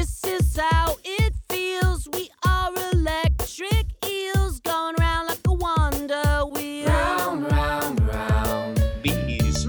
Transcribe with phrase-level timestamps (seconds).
[0.00, 2.08] This is how it feels.
[2.14, 6.86] We are electric eels going round like a wonder wheel.
[6.88, 8.82] Round, round, round.
[9.02, 9.68] Bees.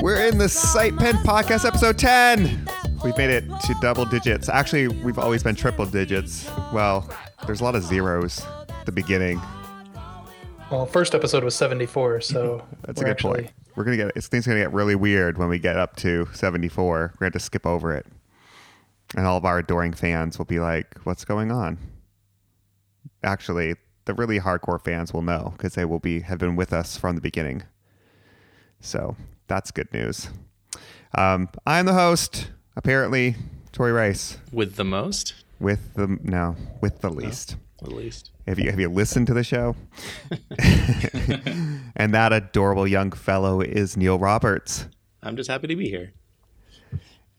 [0.00, 2.64] We're in the SitePen Podcast, episode 10.
[3.02, 4.48] We've made it to double digits.
[4.48, 6.48] Actually, we've always been triple digits.
[6.72, 7.10] Well,
[7.44, 9.42] there's a lot of zeros at the beginning.
[10.70, 13.52] Well, first episode was 74, so That's a good actually, point.
[13.74, 16.86] We're gonna get it's things gonna get really weird when we get up to 74.
[16.86, 18.06] We're gonna have to skip over it,
[19.16, 21.78] and all of our adoring fans will be like, "What's going on?"
[23.22, 26.96] Actually, the really hardcore fans will know because they will be have been with us
[26.96, 27.62] from the beginning.
[28.80, 30.28] So that's good news.
[31.16, 33.36] Um, I'm the host, apparently,
[33.72, 37.56] Tori Rice, With the most, with the no, with the least.
[37.82, 38.30] The least.
[38.46, 39.76] Have you have you listened to the show?
[41.96, 44.86] and that adorable young fellow is Neil Roberts.
[45.22, 46.12] I'm just happy to be here.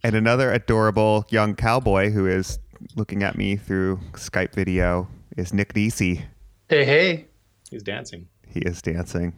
[0.03, 2.59] And another adorable young cowboy who is
[2.95, 5.07] looking at me through Skype video
[5.37, 6.25] is Nick Nisi.
[6.69, 7.25] hey, hey,
[7.69, 8.27] He's dancing.
[8.47, 9.33] He is dancing.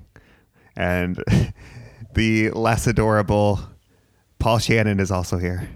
[0.76, 1.24] And
[2.16, 3.60] the less adorable
[4.40, 5.70] Paul Shannon is also here.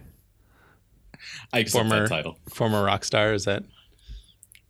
[1.53, 2.37] I accept Former that title.
[2.49, 3.33] former rock star.
[3.33, 3.63] Is that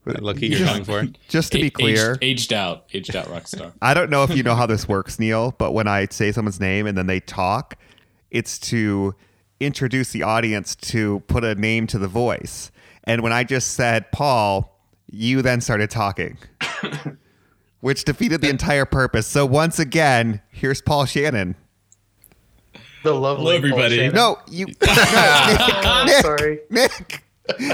[0.06, 1.06] that look you're going for?
[1.30, 3.74] Just to be clear, aged, aged out, aged out rock star.
[3.82, 6.60] I don't know if you know how this works, Neil, but when I say someone's
[6.60, 7.76] name and then they talk,
[8.32, 9.16] it's to
[9.60, 12.72] introduce the audience to put a name to the voice.
[13.04, 14.80] And when I just said Paul,
[15.12, 16.38] you then started talking,
[17.82, 19.28] which defeated the entire purpose.
[19.28, 21.56] So once again, here's Paul Shannon.
[23.04, 23.98] the lovely Hello, everybody.
[24.12, 24.16] Paul Shannon.
[24.16, 26.60] No, you, Oh, Nick, sorry.
[26.70, 27.24] Nick.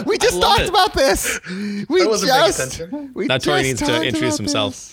[0.05, 0.69] We just talked it.
[0.69, 1.39] about this.
[1.49, 3.11] We I wasn't paying just, attention.
[3.13, 4.73] we Now Tori needs to introduce himself.
[4.73, 4.91] this.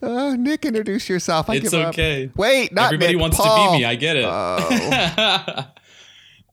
[0.00, 1.50] Oh, Nick, introduce yourself.
[1.50, 1.88] I It's give up.
[1.88, 2.30] okay.
[2.36, 3.66] Wait, not Everybody Nick, wants Paul.
[3.66, 3.84] to be me.
[3.84, 4.24] I get it.
[4.26, 5.64] Oh.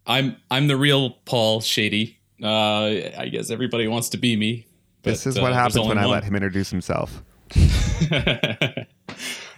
[0.07, 2.19] I'm I'm the real Paul Shady.
[2.41, 2.85] Uh,
[3.17, 4.67] I guess everybody wants to be me.
[5.03, 6.11] This is uh, what there's happens when I one.
[6.11, 7.23] let him introduce himself.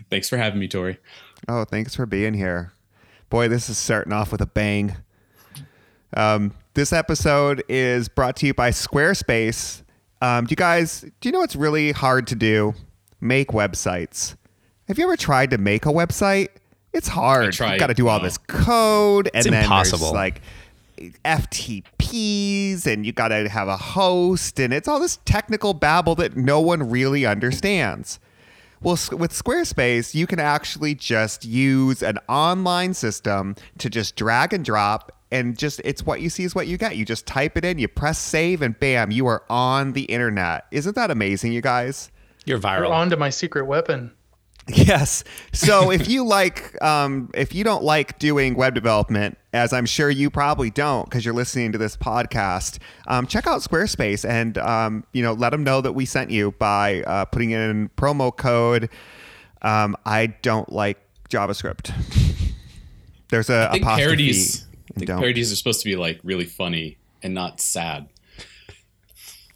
[0.09, 0.97] Thanks for having me, Tori.
[1.47, 2.71] Oh, thanks for being here.
[3.29, 4.95] Boy, this is starting off with a bang.
[6.15, 9.83] Um, this episode is brought to you by Squarespace.
[10.21, 12.73] Um, do you guys, do you know what's really hard to do?
[13.19, 14.35] Make websites.
[14.87, 16.49] Have you ever tried to make a website?
[16.97, 17.57] It's hard.
[17.57, 18.23] You've got to do all No.
[18.25, 20.11] this uh, code, and It's then impossible.
[20.13, 20.41] there's like
[21.23, 26.35] FTPs, and you got to have a host, and it's all this technical babble that
[26.35, 28.19] no one really understands.
[28.81, 34.63] Well, with Squarespace, you can actually just use an online system to just drag and
[34.63, 36.95] drop, and just it's what you see is what you get.
[36.95, 40.65] You just type it in, you press save, and bam, you are on the internet.
[40.71, 42.11] Isn't that amazing, you guys?
[42.45, 42.91] You're We're viral.
[42.91, 44.11] on to my secret weapon.
[44.69, 45.23] Yes.
[45.53, 50.09] So if you like, um, if you don't like doing web development, as I'm sure
[50.09, 55.05] you probably don't because you're listening to this podcast, um, check out Squarespace and um,
[55.13, 58.89] you know let them know that we sent you by uh, putting in promo code.
[59.61, 60.97] Um, I don't like
[61.29, 61.91] JavaScript.
[63.29, 64.05] There's a I think apostrophe.
[64.05, 64.65] parodies.
[64.91, 65.19] I think don't.
[65.19, 68.07] parodies are supposed to be like really funny and not sad.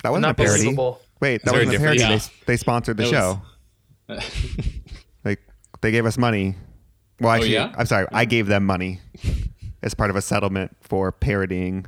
[0.03, 0.63] That wasn't Not a parody.
[0.63, 1.01] believable.
[1.19, 1.99] Wait, that wasn't a parody.
[1.99, 2.27] difference?
[2.27, 3.41] They, they sponsored the That show.
[5.81, 6.55] was- like they gave us money.
[7.19, 7.73] Well, actually, yeah?
[7.77, 8.07] I'm sorry.
[8.11, 8.99] I gave them money
[9.83, 11.85] as part of a settlement for parodying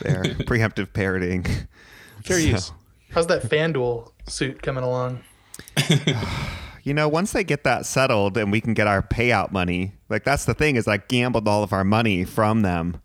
[0.00, 1.42] their preemptive parodying.
[2.24, 2.72] Fair So, use.
[3.10, 5.20] How's that FanDuel suit coming along?
[6.86, 10.22] You know, once they get that settled and we can get our payout money, like
[10.22, 13.00] that's the thing is I gambled all of our money from them.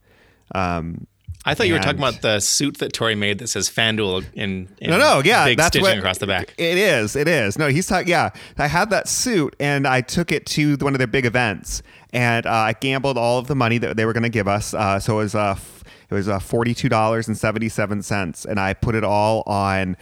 [0.53, 1.07] Um,
[1.49, 4.69] I thought you were talking about the suit that Tori made that says FanDuel in,
[4.79, 6.53] in No, no, yeah, big that's stitching what across the back.
[6.57, 7.57] It is, it is.
[7.57, 8.07] No, he's talking.
[8.07, 11.81] Yeah, I had that suit and I took it to one of their big events,
[12.13, 14.73] and uh, I gambled all of the money that they were going to give us.
[14.73, 18.01] Uh, so it was uh, f- it was uh, forty two dollars and seventy seven
[18.01, 19.97] cents, and I put it all on.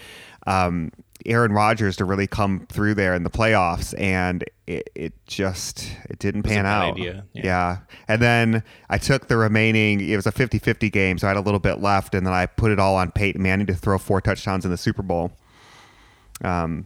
[0.45, 0.91] Um,
[1.27, 6.19] Aaron Rodgers to really come through there in the playoffs, and it, it just it
[6.19, 6.97] didn't was pan out.
[6.97, 7.21] yeah.
[7.33, 7.77] yeah.
[8.07, 11.37] And then I took the remaining, it was a 50 50 game, so I had
[11.37, 13.97] a little bit left, and then I put it all on Peyton Manning to throw
[13.97, 15.31] four touchdowns in the Super Bowl.
[16.43, 16.85] Um,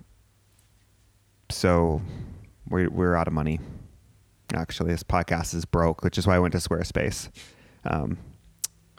[1.50, 2.02] so
[2.68, 3.60] we, we're out of money.
[4.54, 7.30] Actually, this podcast is broke, which is why I went to Squarespace.
[7.86, 8.18] Um,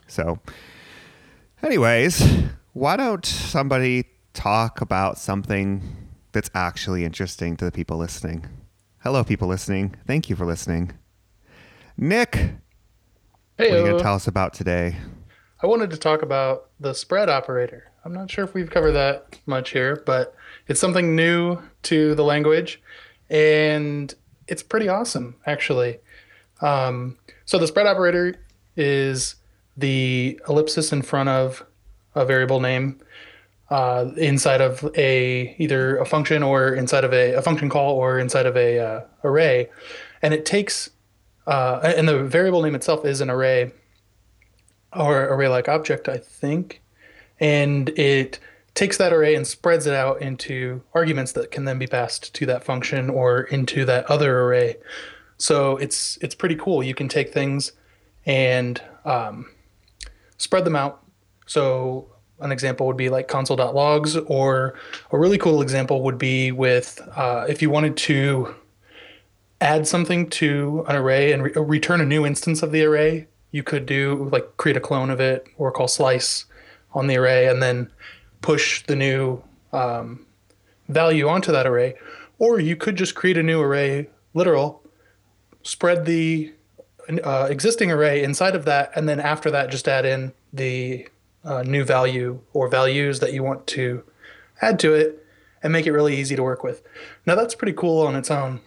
[0.07, 0.39] so,
[1.63, 2.23] anyways,
[2.73, 8.47] why don't somebody talk about something that's actually interesting to the people listening?
[9.01, 9.95] Hello, people listening.
[10.07, 10.93] Thank you for listening.
[11.97, 12.35] Nick,
[13.59, 14.97] Hey, what are you going to tell us about today?
[15.63, 17.91] I wanted to talk about the spread operator.
[18.05, 20.35] I'm not sure if we've covered that much here, but
[20.67, 22.83] it's something new to the language,
[23.31, 24.13] and
[24.49, 26.01] it's pretty awesome, actually.
[26.61, 28.35] Um, so the spread operator
[28.77, 29.37] is
[29.77, 31.65] the ellipsis in front of
[32.15, 33.01] a variable name
[33.73, 38.19] uh, inside of a either a function or inside of a, a function call or
[38.19, 39.71] inside of a uh, array,
[40.21, 40.91] and it takes
[41.47, 43.73] uh, and the variable name itself is an array
[44.95, 46.83] or array like object, I think,
[47.41, 48.39] and it
[48.75, 52.47] takes that array and spreads it out into arguments that can then be passed to
[52.47, 54.77] that function or into that other array.
[55.39, 56.83] So it's it's pretty cool.
[56.83, 57.73] You can take things
[58.27, 59.51] and um,
[60.37, 61.03] spread them out.
[61.47, 62.12] So
[62.43, 64.75] an example would be like console.logs, or
[65.11, 68.55] a really cool example would be with uh, if you wanted to
[69.61, 73.63] add something to an array and re- return a new instance of the array, you
[73.63, 76.47] could do like create a clone of it or call slice
[76.93, 77.91] on the array and then
[78.41, 79.43] push the new
[79.73, 80.27] um,
[80.89, 81.95] value onto that array.
[82.39, 84.83] Or you could just create a new array, literal,
[85.63, 86.53] spread the
[87.23, 91.07] uh, existing array inside of that, and then after that, just add in the
[91.45, 94.05] uh, new value or values that you want to
[94.61, 95.25] add to it
[95.63, 96.83] and make it really easy to work with.
[97.27, 98.61] Now, that's pretty cool on its own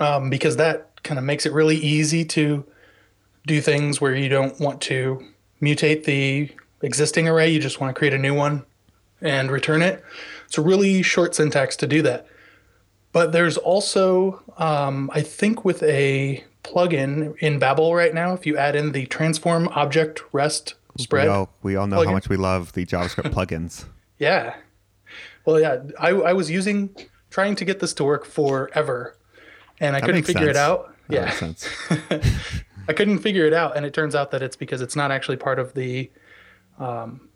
[0.00, 2.64] um, because that kind of makes it really easy to
[3.46, 5.24] do things where you don't want to
[5.62, 6.50] mutate the
[6.82, 8.64] existing array, you just want to create a new one
[9.20, 10.04] and return it.
[10.46, 12.26] It's a really short syntax to do that.
[13.12, 18.56] But there's also, um, I think, with a plugin in Babel right now, if you
[18.56, 21.24] add in the transform object rest spread.
[21.24, 22.06] We all, we all know plugin.
[22.06, 23.84] how much we love the JavaScript plugins.
[24.18, 24.54] Yeah.
[25.44, 26.96] Well, yeah, I, I was using,
[27.28, 29.14] trying to get this to work forever,
[29.78, 30.96] and I That couldn't figure it out.
[31.08, 31.30] That yeah.
[31.32, 31.68] sense.
[32.88, 35.36] I couldn't figure it out, and it turns out that it's because it's not actually
[35.36, 36.10] part of the
[36.78, 37.28] um,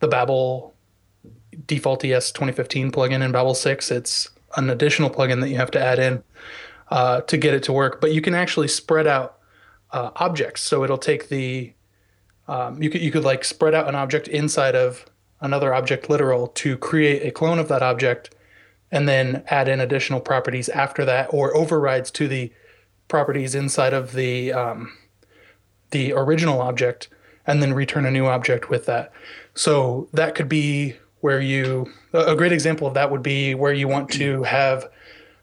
[0.00, 0.74] the Babel
[1.66, 3.90] default ES 2015 plugin in Babel 6.
[3.90, 6.22] It's an additional plugin that you have to add in
[6.90, 8.00] uh, to get it to work.
[8.00, 9.38] But you can actually spread out
[9.92, 11.72] uh, objects, so it'll take the
[12.48, 15.04] um, you could you could like spread out an object inside of
[15.40, 18.34] another object literal to create a clone of that object,
[18.90, 22.52] and then add in additional properties after that, or overrides to the
[23.06, 24.92] properties inside of the um,
[25.90, 27.08] the original object
[27.46, 29.10] and then return a new object with that.
[29.54, 33.88] So that could be where you a great example of that would be where you
[33.88, 34.88] want to have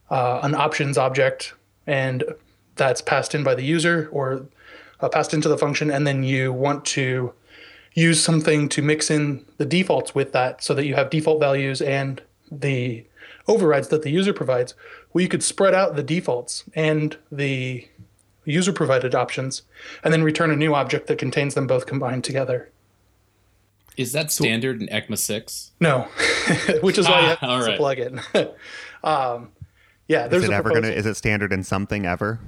[0.10, 1.54] uh, an options object
[1.86, 2.24] and
[2.76, 4.48] that's passed in by the user or
[5.06, 7.34] uh, passed into the function and then you want to
[7.94, 11.82] use something to mix in the defaults with that so that you have default values
[11.82, 12.22] and
[12.52, 13.06] the
[13.48, 14.74] overrides that the user provides
[15.14, 17.88] well you could spread out the defaults and the
[18.44, 19.62] user provided options
[20.04, 22.70] and then return a new object that contains them both combined together
[23.98, 25.72] Is that standard in ECMA 6?
[25.80, 26.08] no
[26.82, 27.78] which is why you have Ah, to right.
[27.78, 28.20] plug in
[29.04, 29.50] um,
[30.08, 30.82] yeah Is there's it a ever proposal.
[30.90, 30.94] gonna?
[30.94, 32.40] Is it standard in something ever?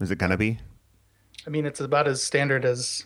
[0.00, 0.58] Is it gonna be?
[1.46, 3.04] I mean it's about as standard as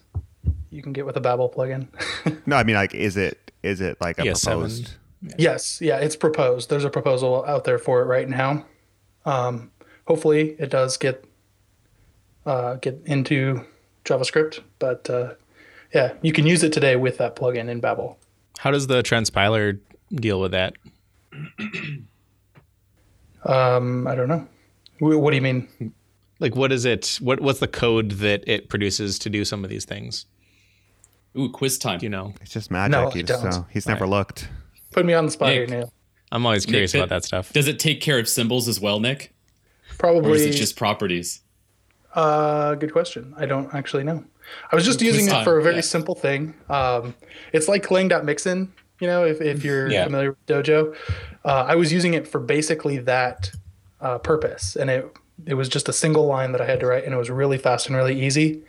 [0.70, 1.88] you can get with a babel plugin
[2.46, 3.52] No, I mean like, is it?
[3.62, 4.44] Is it like a ES7.
[4.44, 4.94] proposed?
[5.36, 6.70] Yes, yeah, it's proposed.
[6.70, 8.64] There's a proposal out there for it right now.
[9.24, 9.70] Um,
[10.06, 11.24] hopefully, it does get
[12.46, 13.64] uh, get into
[14.04, 15.34] JavaScript, but uh,
[15.92, 18.18] yeah, you can use it today with that plugin in Babel.
[18.58, 19.78] How does the transpiler
[20.14, 20.74] deal with that?
[23.44, 24.46] Um, I don't know.
[25.00, 25.68] What do you mean?
[26.40, 27.18] Like, what is it?
[27.20, 30.26] What what's the code that it produces to do some of these things?
[31.36, 31.98] Ooh, quiz time.
[31.98, 32.34] Do you know?
[32.40, 32.92] It's just magic.
[32.92, 33.52] No, I he's, don't.
[33.52, 34.48] so he's never looked.
[34.92, 35.68] Put me on the spot Nick.
[35.68, 35.92] here, Neil.
[36.32, 37.52] I'm always curious Nick, about that stuff.
[37.52, 39.34] Does it take care of symbols as well, Nick?
[39.98, 40.18] Probably.
[40.20, 40.40] Or Probably.
[40.40, 41.40] is it just properties?
[42.14, 43.34] Uh, good question.
[43.36, 44.24] I don't actually know.
[44.72, 45.80] I was just Quiz using it for a very yeah.
[45.82, 46.54] simple thing.
[46.68, 47.14] Um,
[47.52, 48.68] it's like lang.mixin,
[49.00, 50.04] you know, if, if you're Yeah.
[50.04, 50.96] familiar with Dojo.
[51.44, 53.50] Uh, I was using it for basically that
[54.00, 54.76] uh, purpose.
[54.76, 55.12] And it,
[55.46, 57.58] it was just a single line that I had to write, and it was really
[57.58, 58.62] fast and really easy.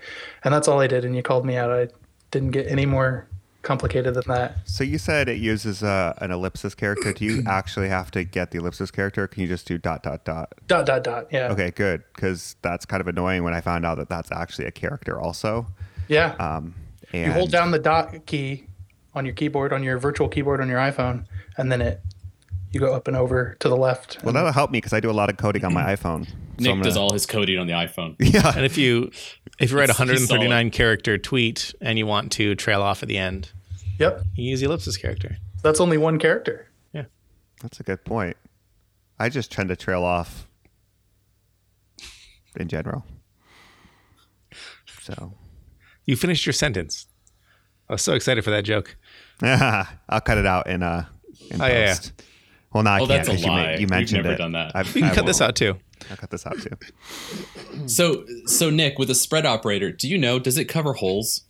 [0.43, 1.05] And that's all I did.
[1.05, 1.71] And you called me out.
[1.71, 1.89] I
[2.31, 3.27] didn't get any more
[3.61, 4.57] complicated than that.
[4.65, 7.11] So you said it uses uh, an ellipsis character.
[7.11, 9.23] Do you actually have to get the ellipsis character?
[9.23, 10.53] Or can you just do dot dot dot?
[10.67, 11.27] Dot, dot, dot.
[11.31, 11.51] Yeah.
[11.51, 12.03] Okay, good.
[12.15, 15.67] Because that's kind of annoying when I found out that that's actually a character also.
[16.07, 16.35] Yeah.
[16.39, 16.75] Um,
[17.11, 18.65] and you hold down the dot key
[19.13, 21.25] on your keyboard, on your virtual keyboard on your iPhone,
[21.57, 22.01] and then it
[22.71, 24.17] you go up and over to the left.
[24.23, 26.27] Well, that'll help me because I do a lot of coding on my iPhone.
[26.27, 28.15] So Nick I'm does all his coding on the iPhone.
[28.19, 28.51] Yeah.
[28.55, 29.11] And if you
[29.59, 33.01] if you write a He's- he's 139 character tweet and you want to trail off
[33.03, 33.51] at the end,
[33.99, 34.21] Yep.
[34.35, 35.37] you use the ellipsis character.
[35.63, 36.67] That's only one character.
[36.93, 37.05] Yeah,
[37.61, 38.37] that's a good point.
[39.19, 40.47] I just tend to trail off
[42.55, 43.05] in general.
[45.01, 45.33] So
[46.05, 47.07] You finished your sentence.
[47.89, 48.95] I was so excited for that joke.
[49.41, 51.05] I'll cut it out in uh
[51.49, 51.95] in Oh, yeah, yeah.
[52.71, 52.75] Post.
[52.75, 53.09] Well, no, I Oh, can't.
[53.09, 53.71] that's a 'cause you, ma- lie.
[53.73, 54.37] you We've mentioned never it.
[54.37, 54.71] done that.
[54.75, 55.49] I've- We can I cut this won't.
[55.49, 55.77] out too.
[56.09, 56.77] I'll cut this out too.
[57.87, 61.41] So, so Nick, with a spread operator, do you know does it cover holes?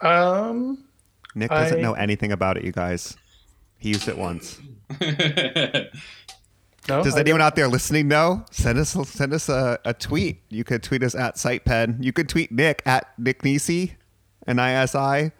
[0.00, 0.84] Um,
[1.34, 3.16] Nick doesn't I- know anything about it, you guys.
[3.78, 4.58] He used it once.
[5.00, 5.86] no.
[7.02, 8.44] Does I anyone out there listening know?
[8.50, 10.42] Send us send us a, a tweet.
[10.48, 12.02] You could tweet us at SitePen.
[12.02, 13.96] You could tweet Nick at Nick Nisi,
[14.46, 15.32] N I S I.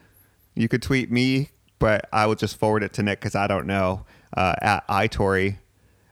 [0.54, 3.66] You could tweet me, but I will just forward it to Nick because I don't
[3.66, 4.04] know.
[4.36, 5.58] Uh, at iTory.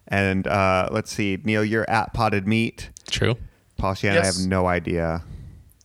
[0.09, 2.91] And uh, let's see, Neil, you're at Potted Meat.
[3.11, 3.37] True.
[3.77, 5.23] Paul Shannon, I have no idea.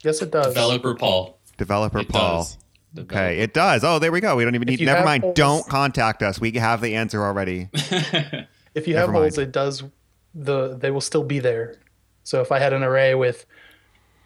[0.04, 0.48] Yes, it does.
[0.54, 1.40] Developer Paul.
[1.58, 2.38] Developer It Paul.
[2.44, 2.58] does.
[2.98, 3.84] Okay, it does.
[3.84, 4.36] Oh, there we go.
[4.36, 4.82] We don't even need.
[4.82, 5.24] Never mind.
[5.24, 6.40] holes- Don't contact us.
[6.40, 7.70] We have the answer already.
[8.76, 9.48] If you Never have holes, mind.
[9.50, 9.84] it does.
[10.36, 11.76] The they will still be there.
[12.24, 13.46] So if I had an array with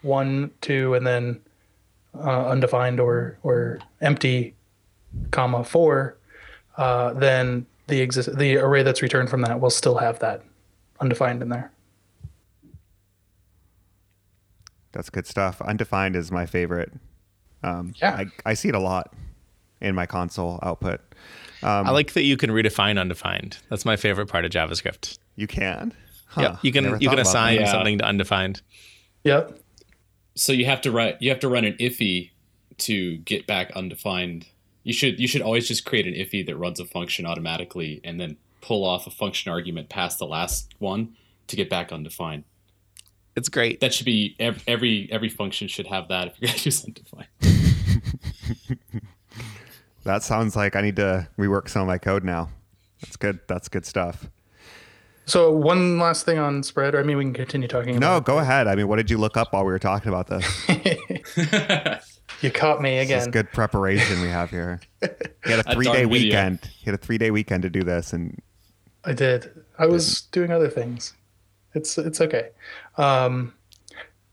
[0.02, 1.40] one, two, and then
[2.14, 4.54] uh, undefined or or empty,
[5.32, 6.18] comma four,
[6.78, 10.44] uh, then the exist the array that's returned from that will still have that
[11.00, 11.72] undefined in there.
[14.92, 15.62] That's good stuff.
[15.62, 16.94] Undefined is my favorite.
[17.64, 18.16] Um, Yeah.
[18.16, 19.14] I, I see it a lot
[19.82, 21.02] in my console output.
[21.64, 23.58] I like that you can redefine undefined.
[23.70, 25.18] That's my favorite part of JavaScript.
[25.38, 25.94] You can.
[26.28, 27.62] Huh, yeah, you never can you can assign that.
[27.64, 27.72] Yeah.
[27.72, 28.62] something to undefined.
[29.24, 29.60] Yep.
[30.36, 32.32] So you have to write you have to run an IIFE
[32.80, 34.48] to get back undefined.
[34.84, 38.20] You should you should always just create an IIFE that runs a function automatically and
[38.20, 41.16] then pull off a function argument past the last one
[41.48, 42.44] to get back undefined.
[43.36, 43.80] It's great.
[43.80, 47.28] That should be ev- every every function should have that if you're gonna use undefined.
[50.04, 52.50] That sounds like I need to rework some of my code now.
[53.02, 53.40] That's good.
[53.48, 54.30] That's good stuff.
[55.26, 56.96] So one last thing on spread.
[56.96, 57.98] I mean, we can continue talking.
[57.98, 58.68] No, about go ahead.
[58.68, 60.46] I mean, what did you look up while we were talking about this?
[62.44, 63.32] You caught me This is again.
[63.32, 64.80] good preparation we have here.
[65.46, 66.10] You had a A three dark day video.
[66.28, 66.60] weekend.
[66.80, 68.42] You had a three day weekend to do this, and
[69.04, 69.52] I did.
[69.78, 71.14] I was doing other things.
[71.74, 72.52] It's it's okay.
[72.98, 73.54] Um,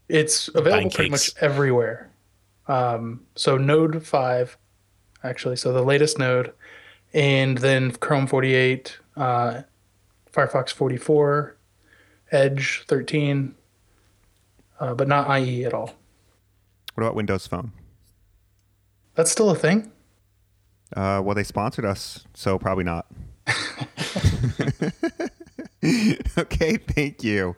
[0.09, 2.11] it's available Buying pretty much everywhere.
[2.69, 4.57] Um, so Node five,
[5.25, 6.53] actually, so the latest node,
[7.13, 9.63] and then Chrome forty eight, uh,
[10.33, 11.57] Firefox forty four,
[12.31, 13.57] Edge thirteen,
[14.79, 15.97] uh, but not IE at all.
[16.95, 17.73] what about Windows Phone?
[19.15, 19.91] That's still a thing.
[20.97, 23.07] Uh, well, they sponsored us, so probably not.
[26.39, 27.55] okay, thank you.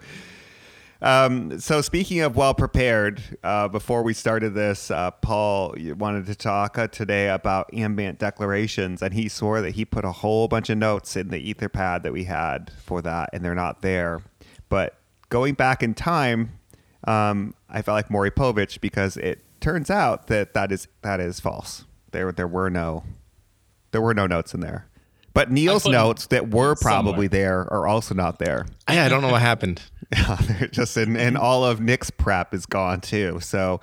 [1.00, 6.34] Um, so, speaking of well prepared, uh, before we started this, uh, Paul wanted to
[6.36, 10.70] talk uh, today about ambient declarations, and he swore that he put a whole bunch
[10.70, 14.22] of notes in the Etherpad that we had for that, and they're not there.
[14.68, 14.96] But
[15.28, 16.58] going back in time,
[17.04, 21.40] um, I felt like Maury Povich because it turns out that that is that is
[21.40, 21.84] false.
[22.10, 23.04] There there were no
[23.92, 24.86] there were no notes in there.
[25.34, 27.28] But Neil's notes that were probably somewhere.
[27.28, 28.66] there are also not there.
[28.86, 29.82] I, I don't know what happened.
[30.14, 33.40] Yeah, they're just in, and all of Nick's prep is gone too.
[33.40, 33.80] So,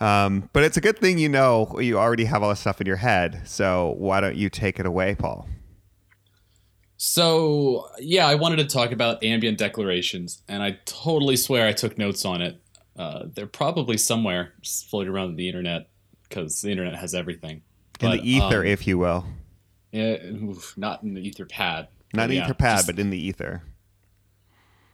[0.00, 2.86] um, but it's a good thing you know you already have all this stuff in
[2.86, 3.42] your head.
[3.44, 5.46] So why don't you take it away, Paul?
[6.96, 11.98] So yeah, I wanted to talk about ambient declarations, and I totally swear I took
[11.98, 12.58] notes on it.
[12.96, 15.88] Uh, they're probably somewhere just floating around the internet
[16.28, 17.62] because the internet has everything.
[18.00, 19.24] In But, the ether, um, if you will,
[19.92, 21.88] yeah, oof, not in the ether pad.
[22.14, 23.62] not in yeah, ether pad, just- but in the ether.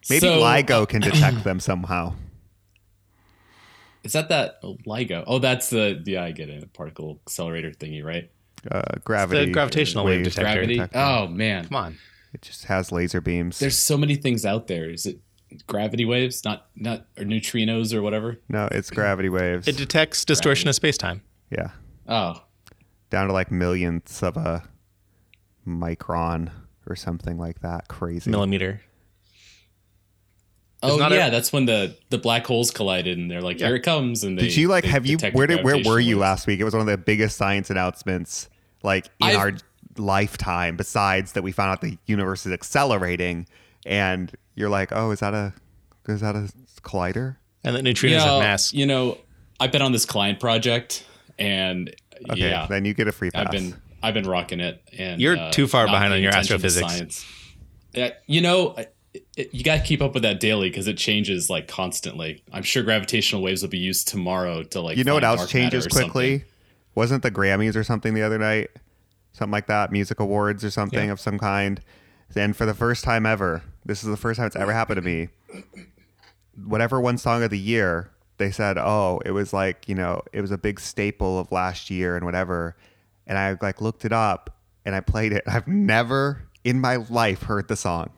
[0.08, 2.14] Maybe So, LIGO can detect them somehow.
[4.04, 5.24] Is that that oh, LIGO?
[5.26, 6.72] Oh, that's the yeah, I get it.
[6.72, 8.30] Particle accelerator thingy, right?
[8.70, 10.54] Uh, gravity, gravitational wave waves detector.
[10.58, 10.74] Gravity.
[10.74, 10.98] detector.
[10.98, 11.98] Oh man, Come on.
[12.32, 13.58] It just has laser beams.
[13.58, 14.90] there's so many things out there.
[14.90, 15.18] Is it
[15.66, 16.44] gravity waves?
[16.44, 18.38] Not not or neutrinos or whatever?
[18.48, 19.66] no, it's gravity waves.
[19.68, 21.22] It detects distortion of space time.
[21.50, 21.70] yeah,
[22.08, 22.42] Oh,
[23.10, 24.62] down to like millionths of a
[25.66, 26.50] micron
[26.88, 27.88] or something like that.
[27.88, 28.30] Crazy.
[28.30, 28.80] Millimeter.
[30.82, 33.68] oh yeah, a- that's when the the black holes collided, and they're like, Yeah.
[33.68, 34.24] here it comes.
[34.24, 34.84] And they, Did you like?
[34.84, 35.16] they Have you?
[35.32, 35.64] Where did?
[35.64, 36.20] Where were you waves.
[36.20, 36.60] last week?
[36.60, 38.48] It was one of the biggest science announcements,
[38.82, 39.52] like in I've- our
[39.96, 40.76] lifetime.
[40.76, 43.46] Besides that, we found out the universe is accelerating,
[43.86, 45.52] and you're like, oh, is that a?
[46.08, 46.48] Is that a
[46.82, 47.36] collider?
[47.64, 48.72] And the neutrinos Yeah, have mass.
[48.72, 49.18] you know,
[49.58, 51.04] I've been on this client project,
[51.38, 51.94] and
[52.30, 53.46] Okay, yeah, then you get a free pass.
[53.46, 56.86] I've been I've been rocking it, and You're uh, too far behind on your astrophysics.
[56.92, 57.24] Science.
[58.26, 58.76] You know,
[59.36, 62.42] it, you got to keep up with that daily because it changes like constantly.
[62.52, 64.96] I'm sure gravitational waves will be used tomorrow to like.
[64.98, 66.10] you know what else changes or something.
[66.10, 66.44] quickly?
[66.94, 68.70] Wasn't the Grammys or something the other night?
[69.32, 71.12] Something like that, music awards or something Yeah.
[71.12, 71.80] of some kind.
[72.34, 75.02] And for the first time ever, this is the first time it's ever happened to
[75.02, 75.28] me.
[76.64, 80.40] Whatever one song of the year, they said, "Oh, it was like you know, it
[80.40, 82.76] was a big staple of last year and whatever."
[83.26, 85.44] And I like looked it up and I played it.
[85.46, 88.10] I've never in my life heard the song.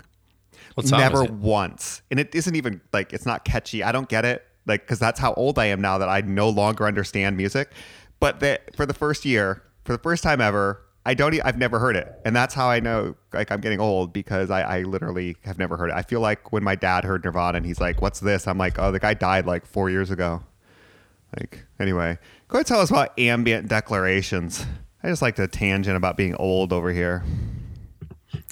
[0.84, 2.02] Song Never once.
[2.10, 3.82] And it isn't even like it's not catchy.
[3.82, 4.46] I don't get it.
[4.66, 7.70] Like cuz that's how old I am now that I no longer understand music.
[8.20, 11.32] but that for the first year, for the first time ever, I don't.
[11.32, 14.50] e- I've never heard it, and that's how I know like I'm getting old because
[14.50, 15.94] I, I literally have never heard it.
[15.94, 18.78] I feel like when my dad heard Nirvana and he's like, "What's this?" I'm like,
[18.78, 20.42] "Oh, the guy died like four years ago."
[21.34, 24.66] Like anyway, go ahead and tell us about ambient declarations.
[25.02, 27.24] I just like to tangent about being old over here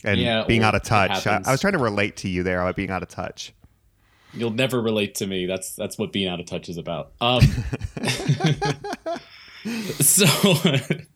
[0.03, 1.27] and Yeah, being out of touch.
[1.27, 1.43] I.
[1.45, 3.53] I was trying to relate to you there about being out of touch.
[4.33, 5.45] You'll never relate to me.
[5.45, 7.13] That's that's what being out of touch is about.
[7.21, 7.43] Um,
[10.01, 10.25] so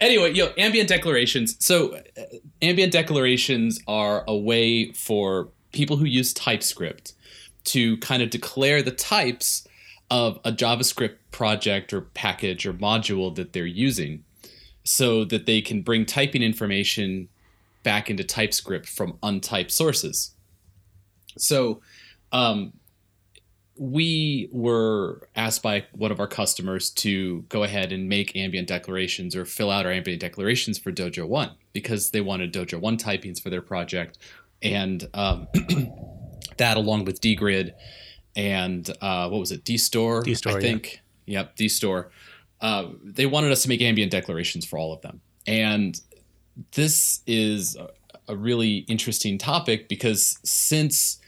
[0.00, 1.56] anyway, know, ambient declarations.
[1.64, 2.22] So uh,
[2.60, 7.14] ambient declarations are a way for people who use TypeScript
[7.64, 9.66] to kind of declare the types
[10.10, 14.24] of a JavaScript project or package or module that they're using
[14.84, 17.28] so that they can bring typing information
[17.82, 20.34] back into TypeScript from untyped sources.
[21.38, 21.80] So
[22.32, 22.72] um,
[23.76, 29.34] we were asked by one of our customers to go ahead and make ambient declarations
[29.34, 33.40] or fill out our ambient declarations for Dojo One because they wanted Dojo One typings
[33.40, 34.18] for their project,
[34.62, 35.48] and um,
[36.58, 37.72] that along with dgrid
[38.36, 40.60] and uh, what was it, dstore, dstore, I yeah.
[40.60, 41.00] think.
[41.26, 42.08] Yep, dstore.
[42.60, 46.00] Uh, they wanted us to make ambient declarations for all of them, and
[46.72, 47.88] this is a,
[48.28, 51.18] a really interesting topic because since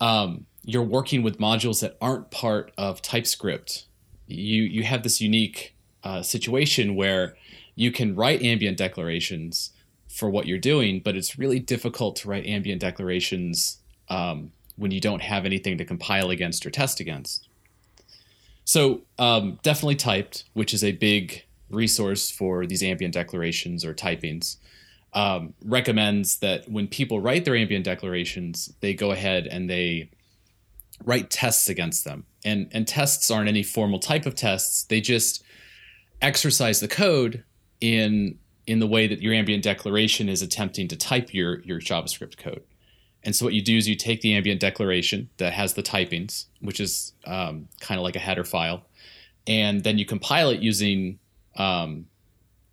[0.00, 3.86] um, you're working with modules that aren't part of TypeScript,
[4.26, 5.74] you you have this unique
[6.04, 7.34] uh, situation where
[7.74, 9.70] you can write ambient declarations
[10.08, 15.00] for what you're doing, but it's really difficult to write ambient declarations um, when you
[15.00, 17.48] don't have anything to compile against or test against.
[18.64, 24.56] So um, definitely typed, which is a big resource for these ambient declarations or typings
[25.12, 30.10] um, recommends that when people write their ambient declarations, they go ahead and they
[31.04, 32.26] write tests against them.
[32.44, 34.84] And and tests aren't any formal type of tests.
[34.84, 35.42] They just
[36.22, 37.44] exercise the code
[37.80, 42.36] in in the way that your ambient declaration is attempting to type your your JavaScript
[42.36, 42.62] code.
[43.22, 46.46] And so what you do is you take the ambient declaration that has the typings,
[46.60, 48.86] which is um, kind of like a header file,
[49.46, 51.18] and then you compile it using
[51.56, 52.06] um,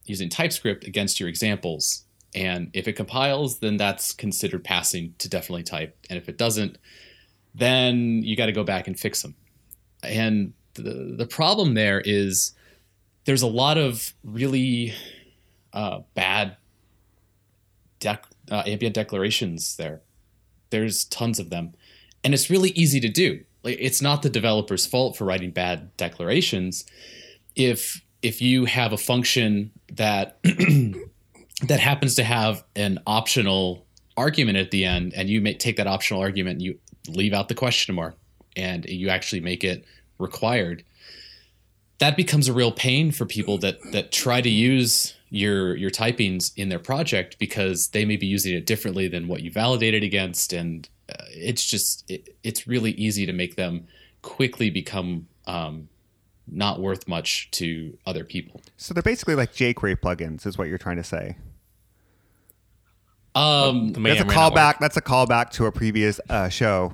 [0.06, 2.06] using TypeScript against your examples.
[2.36, 5.98] And if it compiles, then that's considered passing to definitely type.
[6.10, 6.78] And if it doesn't,
[7.58, 9.36] then you got to go back and fix them.
[10.04, 12.54] And the the problem there is
[13.26, 14.94] there's a lot of really
[15.74, 16.56] uh, bad
[18.00, 20.02] dec- uh, ambient declarations there.
[20.70, 21.74] There's tons of them,
[22.24, 23.44] and it's really easy to do.
[23.64, 26.86] Like it's not the developer's fault for writing bad declarations.
[27.56, 34.70] If if you have a function that that happens to have an optional argument at
[34.70, 37.96] the end, and you may take that optional argument and you leave out the question
[37.96, 38.16] mark,
[38.56, 39.86] and you actually make it
[40.18, 40.84] required.
[42.00, 46.52] That becomes a real pain for people that that try to use your your typings
[46.56, 50.54] in their project because they may be using it differently than what you validated against,
[50.54, 53.88] and uh, it's just it, it's really easy to make them
[54.22, 55.90] quickly become um,
[56.48, 58.62] not worth much to other people.
[58.78, 61.38] So they're basically like jQuery plugins, is what you're trying to say.
[63.38, 64.80] Um, The That's a or may not callback.
[64.80, 66.94] That's a callback to a previous uh, show.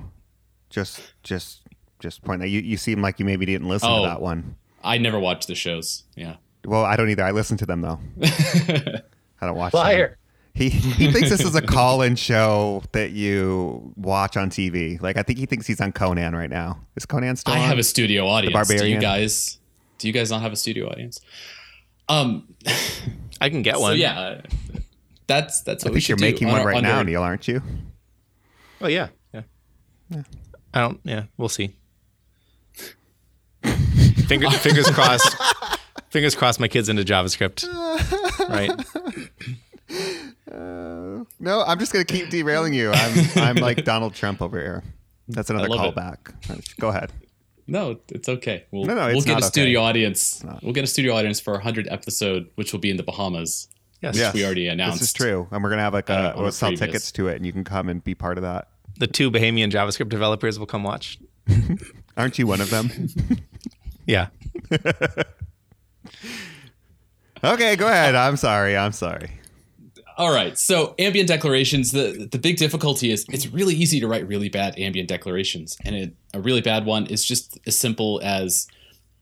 [0.70, 1.60] Just, just,
[2.00, 4.02] just point that you, you seem like you maybe didn't listen Oh.
[4.02, 4.56] to that one.
[4.82, 6.02] I never watched the shows.
[6.16, 6.36] Yeah.
[6.66, 7.22] Well, I don't either.
[7.24, 7.98] I listen to them though.
[8.22, 9.72] I don't watch.
[9.72, 9.80] them.
[9.80, 10.18] Liar.
[10.54, 15.00] He he thinks this is a call-in show that you watch on TV.
[15.02, 16.78] Like I think he thinks he's on Conan right now.
[16.96, 17.68] Is Conan still I on?
[17.68, 18.68] have a studio audience.
[18.68, 19.58] Do you guys?
[19.98, 21.20] Do you guys not have a studio audience?
[22.08, 22.54] Um.
[23.40, 23.98] I can get So one.
[23.98, 24.42] yeah,
[25.26, 26.32] that's that's I what we think you're should do.
[26.32, 27.62] making one uh, Under- right now, Neil, aren't you?
[28.80, 29.08] Oh yeah.
[29.32, 30.22] Yeah.
[30.74, 31.00] I don't.
[31.04, 31.24] Yeah.
[31.38, 31.74] We'll see.
[34.28, 35.36] Finger, fingers crossed.
[36.10, 36.60] Fingers crossed.
[36.60, 37.64] My kid's into JavaScript.
[38.48, 38.70] Right.
[40.50, 42.90] Uh, no, I'm just gonna keep derailing you.
[42.92, 44.82] I'm I'm like Donald Trump over here.
[45.28, 45.94] That's another love it.
[45.96, 46.78] callback.
[46.78, 47.12] Go ahead.
[47.66, 48.66] No, it's okay.
[48.70, 49.46] We'll, No, no, we'll get not a okay.
[49.46, 50.44] studio audience.
[50.62, 53.68] We'll get a studio audience for our hundred episode, which will be in the Bahamas.
[54.04, 54.16] Yes.
[54.16, 55.00] Yes, we already announced.
[55.00, 56.86] This is true, and we're gonna have like Uh, a on we'll sell previous.
[56.86, 58.68] tickets to it, and you can come and be part of that.
[58.98, 61.18] The two Bahamian JavaScript developers will come watch.
[62.16, 62.90] Aren't you one of them?
[64.06, 64.26] Yeah.
[67.42, 68.14] okay, go ahead.
[68.14, 68.76] I'm sorry.
[68.76, 69.30] I'm sorry.
[70.16, 70.56] All right.
[70.58, 71.90] So ambient declarations.
[71.90, 75.96] The the big difficulty is it's really easy to write really bad ambient declarations, and
[75.96, 78.68] it, a really bad one is just as simple as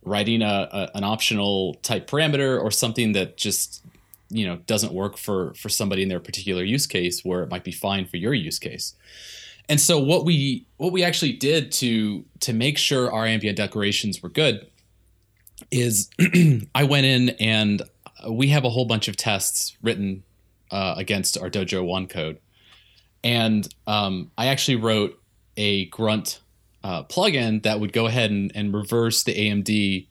[0.05, 3.83] writing a, a an optional type parameter or something that just
[4.33, 7.65] you know doesn't work for for somebody in their particular use case where it might
[7.65, 8.95] be fine for your use case.
[9.69, 14.23] And so what we what we actually did to to make sure our ambient decorations
[14.23, 14.67] were good
[15.71, 16.11] is
[16.75, 17.83] I went in and
[18.29, 20.23] we have a whole bunch of tests written
[20.71, 22.39] uh, against our Dojo One code,
[23.23, 25.21] and um, I actually wrote
[25.57, 26.41] a grunt
[26.83, 30.07] uh, plugin that would go ahead and, and reverse the AMD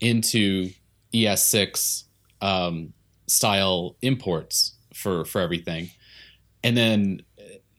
[0.00, 0.70] into
[1.12, 2.04] ES6
[2.40, 2.93] um,
[3.26, 5.90] style imports for for everything,
[6.62, 7.22] and then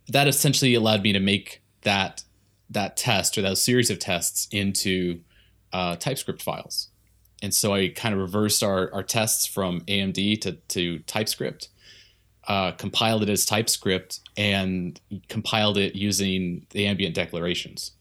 [0.08, 2.24] that essentially allowed me to make that
[2.70, 5.20] that test or that series of tests into
[5.74, 6.90] uh, TypeScript files.
[7.42, 11.70] And so I kind of reversed our, our tests from AMD to, to TypeScript,
[12.48, 17.92] uh, compiled it as TypeScript, and compiled it using the ambient declarations.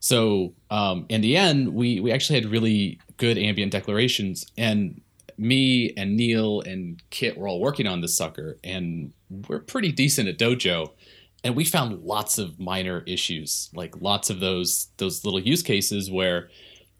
[0.00, 4.46] So um, in the end, we, we actually had really good ambient declarations.
[4.56, 5.00] And
[5.38, 9.12] me and Neil and Kit were all working on this sucker, and
[9.48, 10.90] we're pretty decent at Dojo
[11.46, 16.10] and we found lots of minor issues like lots of those those little use cases
[16.10, 16.50] where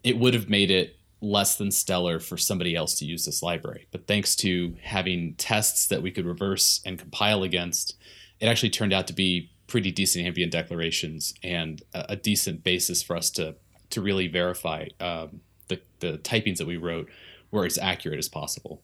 [0.03, 3.87] it would have made it less than stellar for somebody else to use this library.
[3.91, 7.97] But thanks to having tests that we could reverse and compile against
[8.39, 13.03] it actually turned out to be pretty decent ambient declarations and a, a decent basis
[13.03, 13.55] for us to
[13.89, 17.09] to really verify um, the, the typings that we wrote
[17.51, 18.81] were as accurate as possible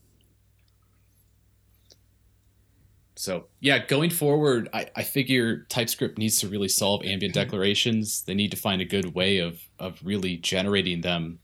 [3.16, 8.24] So yeah, going forward, I, I figure TypeScript needs to really solve ambient declarations.
[8.24, 11.40] They need to find a good way of of really generating them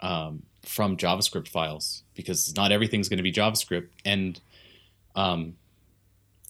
[0.00, 3.88] um, from JavaScript files because not everything's going to be JavaScript.
[4.04, 4.40] And
[5.16, 5.56] um,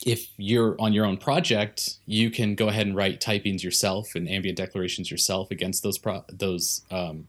[0.04, 4.28] if you're on your own project, you can go ahead and write typings yourself and
[4.28, 7.26] ambient declarations yourself against those pro- those um,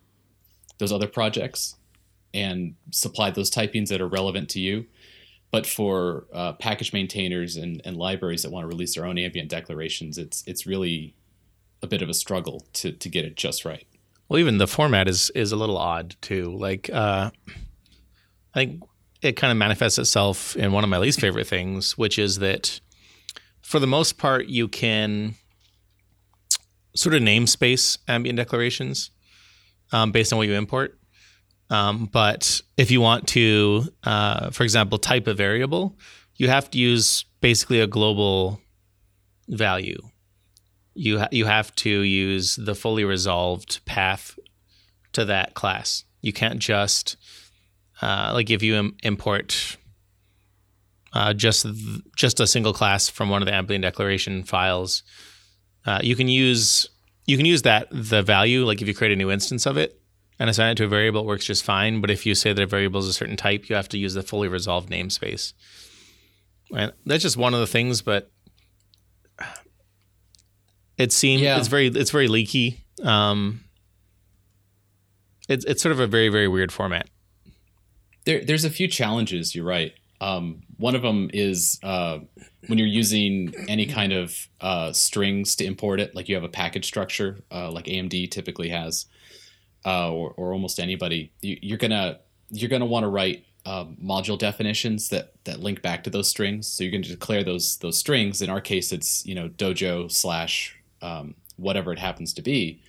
[0.78, 1.78] those other projects
[2.34, 4.86] and supply those typings that are relevant to you
[5.52, 9.50] but for uh, package maintainers and, and libraries that want to release their own ambient
[9.50, 11.15] declarations, it's it's really
[11.82, 13.88] a bit of a struggle to to get it just right.
[14.28, 16.56] Well, even the format is is a little odd too.
[16.56, 17.32] Like, uh,
[18.54, 18.84] I think
[19.22, 22.80] it kind of manifests itself in one of my least favorite things, which is that
[23.62, 25.34] for the most part, you can
[26.96, 29.10] sort of namespace ambient declarations
[29.92, 30.98] um, based on what you import.
[31.69, 35.97] Um, but if you want to, uh, for example, type a variable,
[36.36, 38.60] you have to use basically a global
[39.47, 40.01] value.
[40.95, 44.38] You ha- you have to use the fully resolved path
[45.13, 46.03] to that class.
[46.21, 47.17] You can't just
[48.01, 49.77] uh, like if you Im- import
[51.13, 55.03] uh, just th- just a single class from one of the ambient declaration files.
[55.86, 56.88] Uh, you can use
[57.25, 59.98] you can use that the value like if you create a new instance of it
[60.39, 61.99] and assign it to a variable, it works just fine.
[61.99, 64.13] But if you say that a variable is a certain type, you have to use
[64.13, 65.54] the fully resolved namespace.
[66.75, 68.32] And that's just one of the things, but
[70.97, 71.58] it seems yeah.
[71.58, 72.86] it's very it's very leaky.
[73.04, 73.62] Um,
[75.47, 77.10] it's it's sort of a very very weird format.
[78.25, 79.56] There, there's a few challenges.
[79.56, 79.93] You're right.
[80.21, 82.19] Um, one of them is uh,
[82.67, 86.49] when you're using any kind of uh, strings to import it, like you have a
[86.49, 89.06] package structure, uh, like AMD typically has
[89.86, 94.38] uh, or, or almost anybody, you, are gonna you're gonna want to write um, module
[94.38, 96.68] definitions that that link back to those strings.
[96.68, 98.42] So you're going to declare those those strings.
[98.42, 102.82] In our case, it's you know dojo slash um, whatever it happens to be.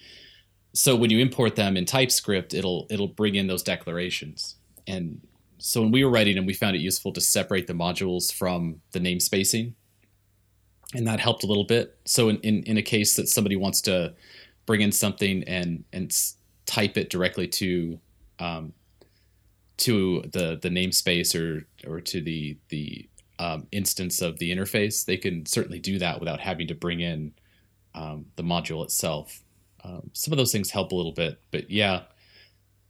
[0.72, 4.57] So when you import them in TypeScript, it'll it'll bring in those declarations.
[4.87, 5.20] And
[5.59, 8.81] so when we were writing them, we found it useful to separate the modules from
[8.92, 9.74] the namespacing,
[10.94, 11.98] and that helped a little bit.
[12.07, 14.14] So in, in, in a case that somebody wants to
[14.66, 16.12] bring in something and and
[16.70, 17.98] type it directly to
[18.38, 18.72] um,
[19.76, 23.09] to the the namespace or or to the the
[23.40, 27.33] um, instance of the interface, they can certainly do that without having to bring in
[27.94, 29.42] um, the module itself.
[29.83, 32.02] Um, some of those things help a little bit, but yeah,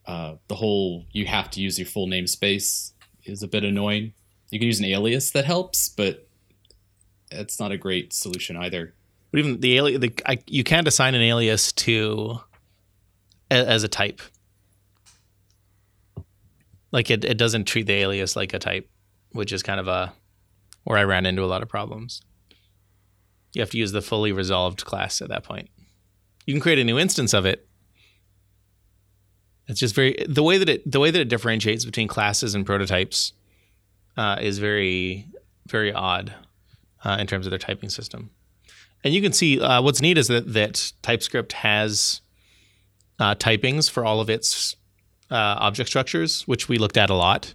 [0.07, 2.93] uh, the whole you have to use your full namespace
[3.25, 4.12] is a bit annoying.
[4.51, 6.27] You can use an alias that helps, but
[7.31, 8.93] it's not a great solution either.
[9.31, 12.40] But even the alias, the, you can't assign an alias to
[13.51, 14.21] as a type.
[16.93, 18.89] Like it, it doesn't treat the alias like a type,
[19.33, 20.13] which is kind of a
[20.85, 22.23] where I ran into a lot of problems.
[23.53, 25.69] You have to use the fully resolved class at that point.
[26.47, 27.67] You can create a new instance of it.
[29.67, 32.67] It's just very the way that it the way that it differentiates between classes and
[32.67, 33.33] prototypes
[34.17, 35.29] uh, is very
[35.69, 36.35] very odd
[37.05, 38.31] uh, in terms of their typing system.
[39.05, 42.21] And you can see uh, what's neat is that that TypeScript has
[43.20, 44.74] uh, typings for all of its
[45.30, 47.54] uh, object structures, which we looked at a lot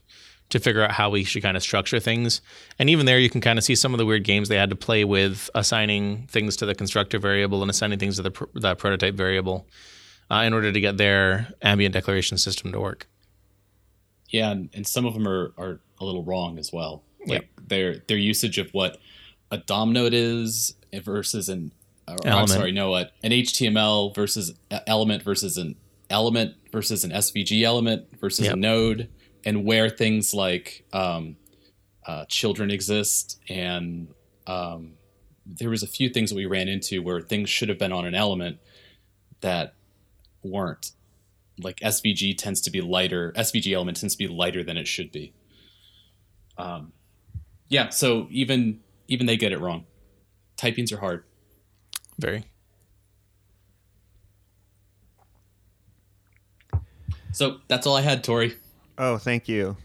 [0.50, 2.40] to figure out how we should kind of structure things.
[2.80, 4.70] And even there, you can kind of see some of the weird games they had
[4.70, 8.46] to play with assigning things to the constructor variable and assigning things to the, pr-
[8.54, 9.68] the prototype variable.
[10.30, 13.08] uh, in order to get their ambient declaration system to work.
[14.30, 17.04] Yeah, and, and some of them are, are a little wrong as well.
[17.28, 19.00] Like their their usage of what
[19.50, 21.72] a DOM node is versus an
[22.08, 24.54] or, I'm sorry, no, what an HTML versus
[24.88, 25.76] element versus an
[26.10, 28.54] element versus an SVG element versus Yep.
[28.54, 29.10] a node,
[29.44, 31.36] and where things like um,
[32.06, 34.08] uh, children exist, and
[34.48, 34.94] um,
[35.46, 38.06] there was a few things that we ran into where things should have been on
[38.06, 38.60] an element
[39.42, 39.74] that
[40.44, 40.92] weren't.
[41.58, 43.32] Like SVG tends to be lighter.
[43.38, 45.34] SVG element tends to be lighter than it should be.
[46.58, 46.92] Um,
[47.70, 49.86] yeah, so even even they get it wrong.
[50.58, 51.24] Typings are hard.
[52.18, 52.46] Very.
[57.32, 58.56] So that's all I had, Tori.
[58.98, 59.76] Oh, thank you.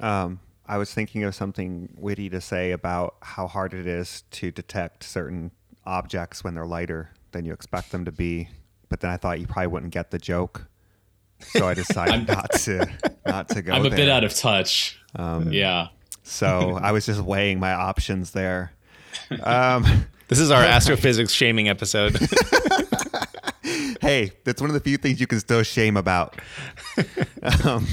[0.00, 4.50] Um, I was thinking of something witty to say about how hard it is to
[4.50, 5.52] detect certain
[5.84, 8.48] objects when they're lighter than you expect them to be.
[8.88, 10.66] But then I thought you probably wouldn't get the joke,
[11.40, 12.88] so I decided not to
[13.24, 13.72] not to go.
[13.72, 13.96] I'm a there.
[13.98, 14.98] bit out of touch.
[15.16, 15.88] yeah.
[16.24, 18.72] So I was just weighing my options there.
[19.42, 19.84] Um,
[20.28, 22.18] This is our astrophysics shaming episode.
[24.00, 26.36] hey, that's one of the few things you can still shame about.
[27.64, 27.86] Um,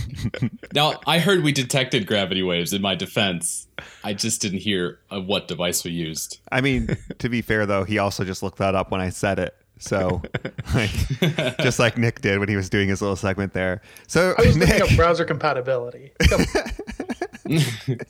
[0.74, 2.74] Now I heard we detected gravity waves.
[2.74, 3.68] In my defense,
[4.04, 6.40] I just didn't hear uh, what device we used.
[6.52, 9.38] I mean, to be fair though, he also just looked that up when I said
[9.38, 9.56] it.
[9.78, 10.24] So,
[10.74, 10.90] like,
[11.60, 13.82] just like Nick did when he was doing his little segment there.
[14.08, 16.14] So, I was looking Nick, up browser compatibility.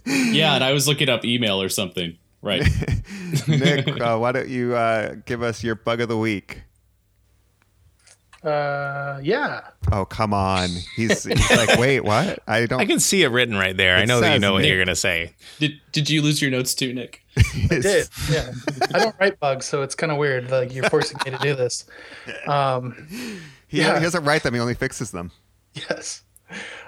[0.05, 2.17] Yeah, and I was looking up email or something.
[2.43, 2.61] Right.
[3.47, 6.61] Nick, uh, why don't you uh, give us your bug of the week?
[8.43, 9.61] Uh, yeah.
[9.93, 10.67] Oh, come on.
[10.97, 12.39] He's, he's like, wait, what?
[12.45, 12.81] I don't.
[12.81, 13.95] I can see it written right there.
[13.95, 15.33] I know that you says know what you're gonna say.
[15.59, 17.23] Did Did you lose your notes too, Nick?
[17.37, 18.09] I did.
[18.29, 18.51] Yeah.
[18.93, 20.51] I don't write bugs, so it's kind of weird.
[20.51, 21.85] Like you're forcing me to do this.
[22.45, 23.07] Um,
[23.69, 23.97] He, Yeah.
[23.97, 24.53] he doesn't write them.
[24.53, 25.31] He only fixes them.
[25.73, 26.23] yes.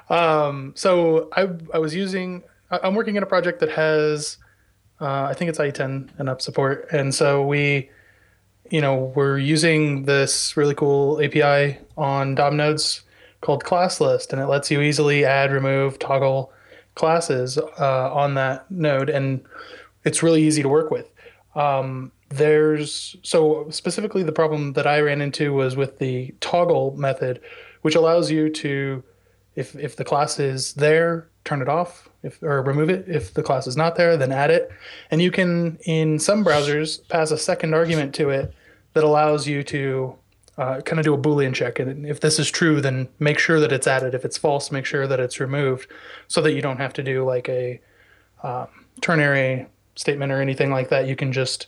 [0.10, 4.38] Um, so I, I was using, I- I'm working in a project that has,
[5.06, 6.88] uh, I think it's IE10 and up support.
[6.92, 7.92] And so we,
[8.72, 13.02] you know, we're using this really cool API on DOM nodes
[13.42, 16.52] called class list, and it lets you easily add, remove, toggle
[16.96, 19.12] classes uh, on that node.
[19.12, 19.46] And
[20.06, 21.08] it's really easy to work with.
[21.54, 27.42] Um, there's so specifically the problem that I ran into was with the toggle method,
[27.84, 29.04] which allows you to,
[29.56, 33.06] if if the class is there, turn it off, if or remove it.
[33.08, 34.72] If the class is not there, then add it,
[35.12, 38.54] and you can in some browsers pass a second argument to it
[38.94, 40.16] that allows you to
[40.58, 41.80] uh, kind of do a boolean check.
[41.80, 44.14] And if this is true then make sure that it's added.
[44.14, 45.90] If it's false make sure that it's removed
[46.28, 47.80] so that you don't have to do like a
[48.44, 48.68] um,
[49.02, 51.08] ternary statement or anything like that.
[51.08, 51.68] You can just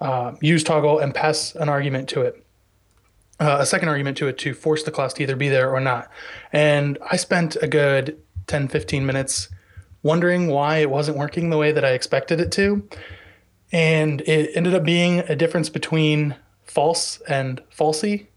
[0.00, 2.44] uh, use toggle and pass an argument to it
[3.40, 5.80] uh, a second argument to it to force the class to either be there or
[5.80, 6.08] not.
[6.52, 9.48] And i spent a good 10 15 minutes
[10.02, 12.86] wondering why it wasn't working the way that i expected it to.
[13.72, 18.28] And it ended up being a difference between false and falsy.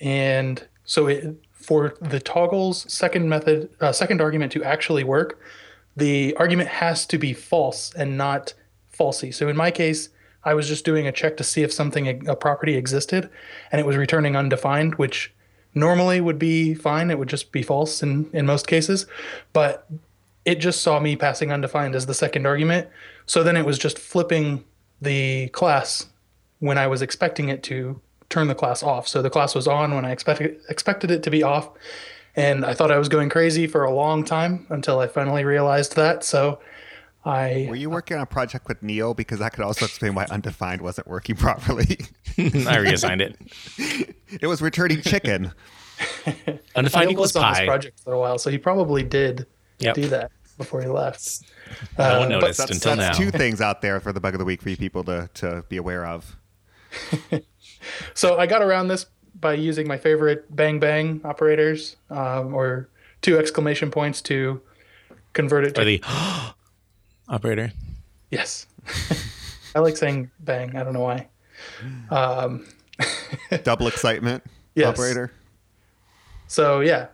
[0.00, 5.40] And so it for the toggles second method uh, second argument to actually work
[5.96, 8.54] the argument has to be false and not
[8.98, 9.32] falsy.
[9.32, 10.08] So in my case
[10.44, 13.30] i was just doing a check to see if something a property existed
[13.70, 15.32] and it was returning undefined which
[15.74, 19.06] normally would be fine it would just be false in in most cases
[19.52, 19.88] but
[20.44, 22.88] it just saw me passing undefined as the second argument.
[23.26, 24.64] So then it was just flipping
[25.00, 26.06] the class
[26.58, 29.06] when I was expecting it to turn the class off.
[29.06, 31.70] So the class was on when I expected expected it to be off.
[32.34, 35.96] And I thought I was going crazy for a long time until I finally realized
[35.96, 36.24] that.
[36.24, 36.58] So
[37.24, 39.14] I Were you working on a project with Neil?
[39.14, 41.98] Because that could also explain why undefined wasn't working properly.
[42.38, 43.36] I reassigned it.
[44.40, 45.52] it was returning chicken.
[46.74, 49.46] Undefined I equals was on this project for a while, so he probably did
[49.78, 49.94] Yep.
[49.96, 51.42] do that before he left.
[51.98, 53.24] No Uh, one but noticed That's, until that's now.
[53.24, 55.64] two things out there for the bug of the week for you people to, to
[55.68, 56.36] be aware of.
[58.14, 59.06] So I got around this
[59.40, 62.88] by using my favorite bang bang operators, um, or
[63.22, 64.60] two exclamation points to
[65.32, 66.02] convert it to Or the
[67.32, 67.72] operator.
[68.30, 68.66] yes.
[69.74, 70.76] I like saying bang.
[70.76, 71.28] I don't know why.
[72.10, 72.66] Um,
[73.64, 74.88] Double excitement Yes.
[74.88, 75.32] operator.
[76.46, 77.08] so yeah,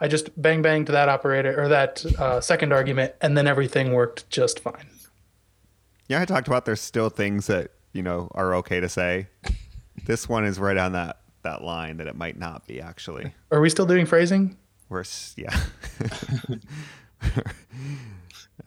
[0.00, 3.92] I just bang bang to that operator or that uh, second argument, and then everything
[3.92, 4.86] worked just fine.
[6.08, 9.26] Yeah, I talked about there's still things that, you know, are okay to say.
[10.06, 13.34] This one is right on that, that line that it might not be actually.
[13.50, 14.56] Are we still doing phrasing?
[14.88, 15.02] We're,
[15.36, 15.58] yeah.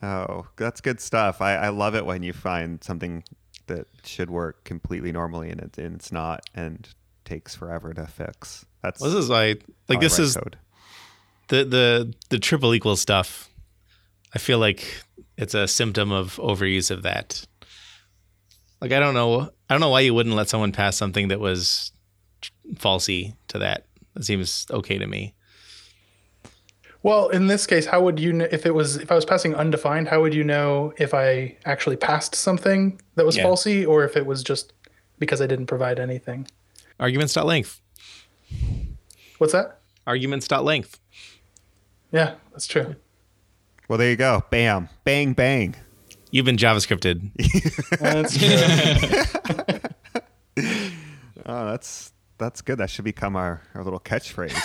[0.02, 1.40] oh, that's good stuff.
[1.40, 3.24] I, I love it when you find something
[3.66, 6.88] that should work completely normally and, it, and it's not, and
[7.24, 8.66] takes forever to fix.
[8.82, 9.54] That's Well, this is how
[9.88, 10.58] like, this is code.
[11.48, 13.48] the the the triple equal stuff.
[14.34, 15.02] I feel like
[15.36, 17.46] it's a symptom of overuse of that.
[18.80, 21.40] Like, I don't know, I don't know why you wouldn't let someone pass something that
[21.40, 21.92] was
[22.74, 23.86] falsy to that.
[24.14, 25.34] That seems okay to me.
[27.02, 29.54] Well, in this case, how would you know if it was if I was passing
[29.54, 30.08] undefined?
[30.08, 33.44] How would you know if I actually passed something that was Yeah.
[33.44, 34.72] falsy, or if it was just
[35.18, 36.46] because I didn't provide anything?
[36.98, 37.80] Arguments.length.
[39.38, 39.78] What's that?
[40.06, 41.00] Arguments.length.
[42.12, 42.96] Yeah, that's true.
[43.88, 44.44] Well, there you go.
[44.50, 45.76] Bam, bang, bang.
[46.30, 47.30] You've been JavaScripted.
[47.98, 49.80] That's true.
[51.46, 52.78] Oh, that's that's good.
[52.78, 54.56] That should become our, our little catchphrase.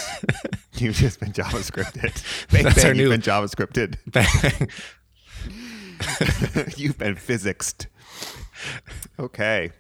[0.82, 2.24] You've just been JavaScripted.
[2.52, 3.98] Bang, That's bang, our you've new- been JavaScripted.
[4.08, 4.70] Bang.
[6.78, 7.88] You've been physicsed.
[9.20, 9.72] Okay.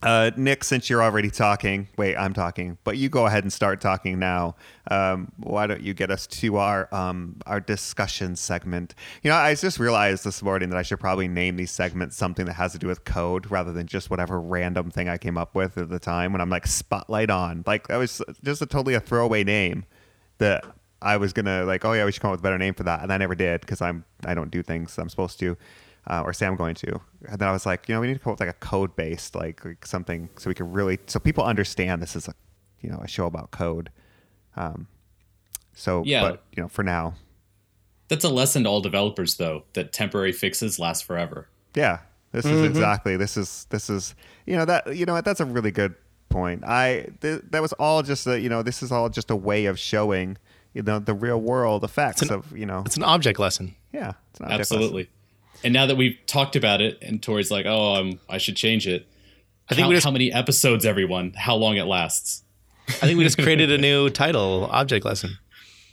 [0.00, 3.80] Uh, Nick, since you're already talking, wait, I'm talking, but you go ahead and start
[3.80, 4.54] talking now.
[4.90, 8.94] Um, why don't you get us to our um, our discussion segment?
[9.24, 12.46] You know, I just realized this morning that I should probably name these segments something
[12.46, 15.56] that has to do with code rather than just whatever random thing I came up
[15.56, 17.64] with at the time when I'm like spotlight on.
[17.66, 19.84] Like that was just a totally a throwaway name
[20.38, 20.64] that
[21.02, 22.84] I was gonna like, oh yeah, we should come up with a better name for
[22.84, 25.56] that, and I never did because I'm I don't do things I'm supposed to,
[26.08, 27.00] uh, or say I'm going to.
[27.28, 28.58] And then I was like, you know, we need to come up with like a
[28.58, 32.34] code based like, like something so we can really so people understand this is a
[32.80, 33.90] you know a show about code.
[34.56, 34.86] Um,
[35.74, 36.22] so Yeah.
[36.22, 37.14] but you know for now,
[38.08, 41.46] That's a lesson to all developers, though, that temporary fixes last forever.
[41.74, 41.98] yeah,
[42.32, 44.14] this is exactly this is this is
[44.46, 45.94] you know that you know what that's a really good
[46.30, 46.64] point.
[46.64, 49.66] I th- that was all just a you know this is all just a way
[49.66, 50.36] of showing
[50.74, 53.74] you know the real world effects an- of you know It's an object lesson.
[53.92, 55.06] yeah it's an object lesson.
[55.58, 55.66] Absolutely.
[55.66, 58.86] And now that we've talked about it, and Tori's like, "Oh, um, I should change
[58.86, 59.06] it."
[59.68, 62.42] I think Count we just how many episodes, everyone, how long it lasts.
[62.88, 65.38] I think we just created a new title, object lesson.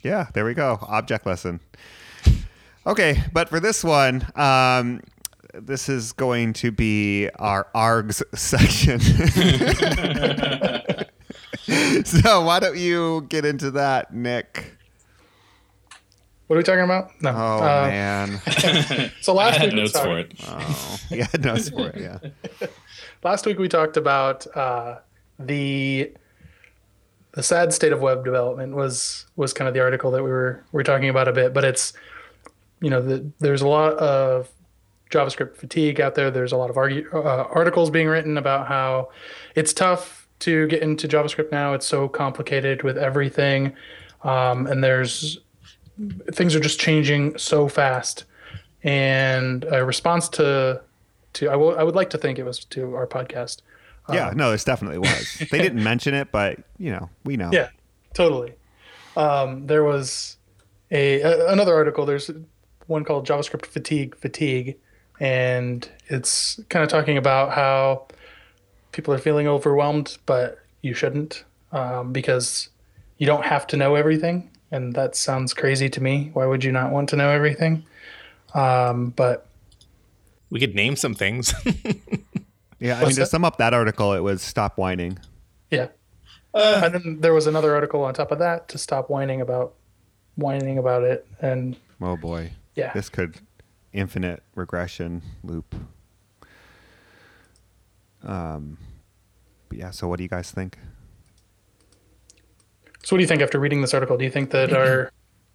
[0.02, 0.78] Yeah, there we go.
[0.82, 1.60] Object lesson.
[2.86, 5.00] Okay, but for this one, um,
[5.52, 9.00] this is going to be our ARGs section.
[12.04, 14.75] so why don't you get into that, Nick?
[16.46, 17.10] What are we talking about?
[17.22, 17.30] No.
[17.30, 18.40] Oh Uh, man,
[19.20, 20.32] So I last had week, we notes talked- for it.
[20.46, 21.96] oh yeah, notes for it.
[22.00, 22.66] Yeah,
[23.24, 24.98] last week we talked about uh,
[25.38, 26.12] the
[27.32, 30.62] the sad state of web development was was kind of the article that we were
[30.72, 31.92] we were talking about a bit, but it's
[32.80, 34.48] you know the, there's a lot of
[35.10, 36.30] JavaScript fatigue out there.
[36.30, 39.10] There's a lot of argu- uh, articles being written about how
[39.54, 41.72] it's tough to get into JavaScript now.
[41.74, 43.74] It's so complicated with everything,
[44.22, 45.38] um, and there's
[46.32, 48.24] things are just changing so fast.
[48.82, 50.80] And a response to
[51.34, 53.60] to I will- I would like to think it was to our podcast.
[54.12, 54.32] yeah.
[54.34, 55.42] No, this definitely was.
[55.50, 57.50] They didn't mention it, but you know, we know.
[57.52, 57.68] Yeah,
[58.14, 58.54] totally.
[59.16, 60.36] Um, there was
[60.90, 62.06] a, a another article.
[62.06, 62.30] There's
[62.86, 64.76] one called JavaScript fatigue fatigue,
[65.18, 68.06] and it's kind of talking about how
[68.92, 72.68] people are feeling overwhelmed, but you shouldn't um, because
[73.18, 76.30] you don't have to know everything, and that sounds crazy to me.
[76.32, 77.84] Why would you not want to know everything?
[78.54, 79.46] Um, but
[80.50, 81.54] We could name some things.
[82.78, 85.18] Yeah, I mean, What's to sum up that article, it was stop whining.
[85.70, 85.88] yeah,
[86.52, 89.72] and then there was another article on top of that to stop whining about
[90.34, 92.50] whining about it, and Oh boy.
[92.74, 93.36] yeah, This could
[93.94, 95.74] infinite regression loop.
[98.22, 98.76] Um,
[99.70, 99.90] but yeah.
[99.90, 100.76] So, what do you guys think?
[103.06, 104.16] So, what do you think after reading this article?
[104.16, 105.12] Do you think that our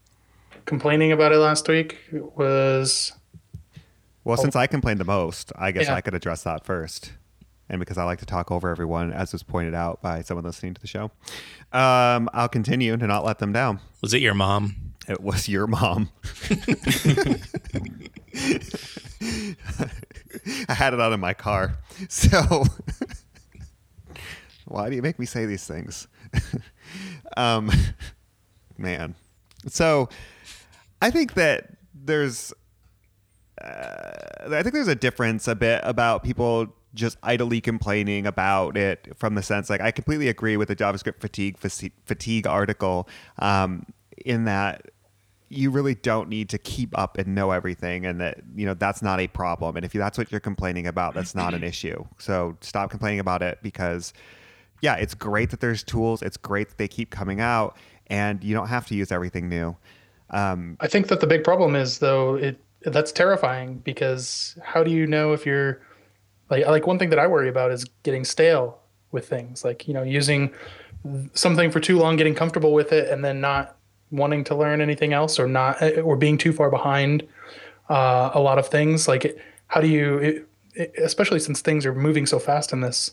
[0.66, 3.12] complaining about it last week was
[4.24, 5.96] Well, since I complained the most, I guess Yeah.
[5.96, 7.12] I could address that first.
[7.68, 10.76] And because I like to talk over everyone, as was pointed out by someone listening
[10.76, 11.12] to the show,
[11.74, 13.82] um, I'll continue to not let them down.
[14.02, 14.94] Was it your mom?
[15.10, 16.10] It was your mom.
[20.70, 21.74] I had it out in my car.
[22.08, 22.64] So,
[24.66, 26.08] why do you make me say these things?
[27.38, 27.72] Um,
[28.78, 29.16] man.
[29.68, 30.10] So,
[31.02, 32.54] I think that there's,
[33.62, 34.12] uh,
[34.52, 39.36] I think there's a difference a bit about people just idly complaining about it from
[39.36, 43.08] the sense like I completely agree with the JavaScript fatigue fatigue article
[43.40, 43.86] um,
[44.26, 44.92] in that
[45.48, 49.02] you really don't need to keep up and know everything and that you know that's
[49.02, 52.58] not a problem and if that's what you're complaining about that's not an issue so
[52.62, 54.14] stop complaining about it because
[54.82, 56.22] yeah it's great that there's tools.
[56.22, 57.78] It's great that they keep coming out
[58.08, 59.76] and you don't have to use everything new.
[60.30, 64.90] Um, I think that the big problem is though it that's terrifying because how do
[64.90, 65.82] you know if you're
[66.50, 68.80] like like one thing that I worry about is getting stale
[69.12, 69.64] with things.
[69.64, 70.52] Like you know using
[71.34, 73.78] something for too long, getting comfortable with it, and then not
[74.12, 77.28] wanting to learn anything else, or not or being too far behind
[77.90, 79.08] uh, a lot of things.
[79.08, 83.12] Like, how do you, it, especially since things are moving so fast in this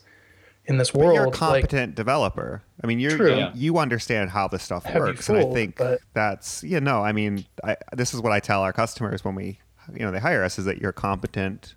[0.69, 1.15] in this But world?
[1.15, 2.63] you're a like, competent developer.
[2.83, 3.31] I mean, you're, True.
[3.33, 3.53] you Yeah.
[3.55, 7.03] you understand how this stuff Have you works, and I think but- that's you know,
[7.03, 9.59] I mean, I, this is what I tell our customers when we,
[9.93, 11.75] you know, they hire us is that you're a competent,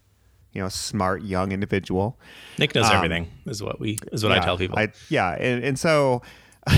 [0.53, 2.19] you know, smart young individual.
[2.59, 3.27] Nick knows Um, everything.
[3.47, 4.77] Is what we is what I tell people.
[4.77, 6.21] I, yeah, and, and so,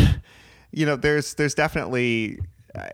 [0.72, 2.39] you know, there's there's definitely.
[2.76, 2.91] I-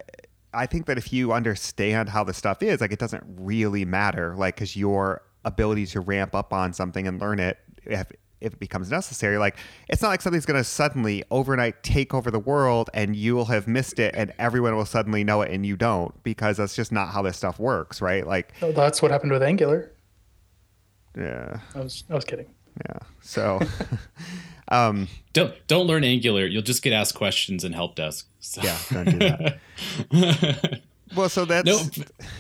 [0.52, 4.34] I think that if you understand how the stuff is, like it doesn't really matter,
[4.36, 7.60] like because your ability to ramp up on something and learn it,
[8.42, 12.14] if if it becomes necessary, like it's not like something's going to suddenly overnight take
[12.14, 15.52] over the world and you will have missed it and everyone will suddenly know it
[15.52, 18.26] and you don't because that's just not how this stuff works, right?
[18.26, 19.92] Like, oh, that's what happened with Angular.
[21.18, 22.48] yeah, I was I was kidding.
[22.90, 23.00] yeah.
[23.22, 23.60] So,
[24.70, 26.46] um, Don't don't learn Angular.
[26.46, 28.28] You'll just get asked questions in help desk.
[28.40, 28.62] So.
[28.62, 30.82] yeah, don't do that.
[31.16, 31.80] Well, so that's No,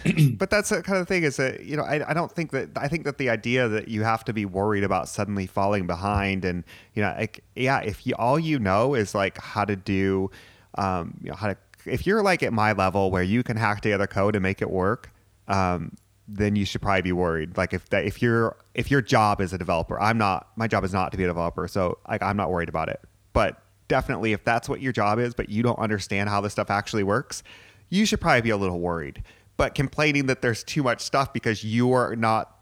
[0.37, 2.69] but that's the kind of thing is that you know I, I don't think that
[2.75, 6.45] I think that the idea that you have to be worried about suddenly falling behind
[6.45, 6.63] and
[6.93, 10.29] you know like yeah if you all you know is like how to do
[10.77, 13.81] um, you know how to if you're like at my level where you can hack
[13.81, 15.11] together code and make it work
[15.47, 15.95] um,
[16.27, 17.57] then you should probably be worried.
[17.57, 20.83] Like if that if you're if your job is a developer I'm not my job
[20.83, 23.01] is not to be a developer so like I'm not worried about it.
[23.33, 26.69] But definitely if that's what your job is but you don't understand how this stuff
[26.69, 27.41] actually works
[27.89, 29.23] you should probably be a little worried.
[29.57, 32.57] But complaining that there's too much stuff because you are not,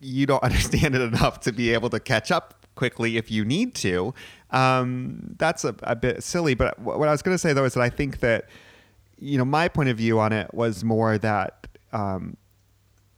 [0.00, 3.74] you don't understand it enough to be able to catch up quickly if you need
[3.74, 4.12] to,
[4.50, 6.54] um, that's a, a bit silly.
[6.54, 8.48] But what I was going to say though is that I think that,
[9.18, 12.36] you know, my point of view on it was more that um,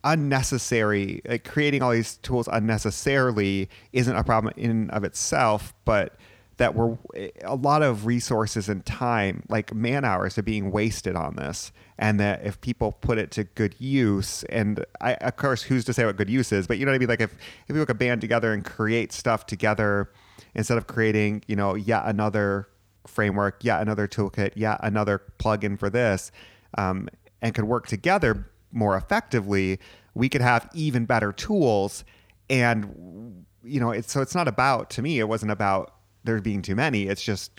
[0.04, 6.16] unnecessary, like creating all these tools unnecessarily isn't a problem in of itself, but
[6.58, 6.96] that we're
[7.42, 11.70] a lot of resources and time, like man hours, are being wasted on this.
[11.98, 15.92] And that if people put it to good use, and I, of course, who's to
[15.92, 16.66] say what good use is?
[16.66, 17.08] But you know what I mean?
[17.08, 17.34] Like if,
[17.68, 20.10] if we look a band together and create stuff together
[20.54, 22.68] instead of creating, you know, yet another
[23.06, 26.32] framework, yet another toolkit, yet another plugin for this,
[26.78, 27.08] um,
[27.42, 29.78] and could work together more effectively,
[30.14, 32.04] we could have even better tools.
[32.48, 35.18] And you know, it's so it's not about to me.
[35.18, 35.95] It wasn't about
[36.26, 37.08] there being too many.
[37.08, 37.52] It's just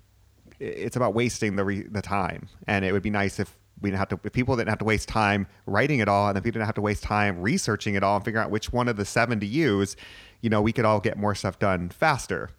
[0.59, 2.47] it's about wasting the re, the time.
[2.67, 4.85] And it would be nice if we didn't have to if people didn't have to
[4.85, 8.03] waste time writing it all, and if people didn't have to waste time researching it
[8.03, 9.95] all and figuring out which one of the seven to use.
[10.41, 12.51] You know, we could all get more stuff done faster.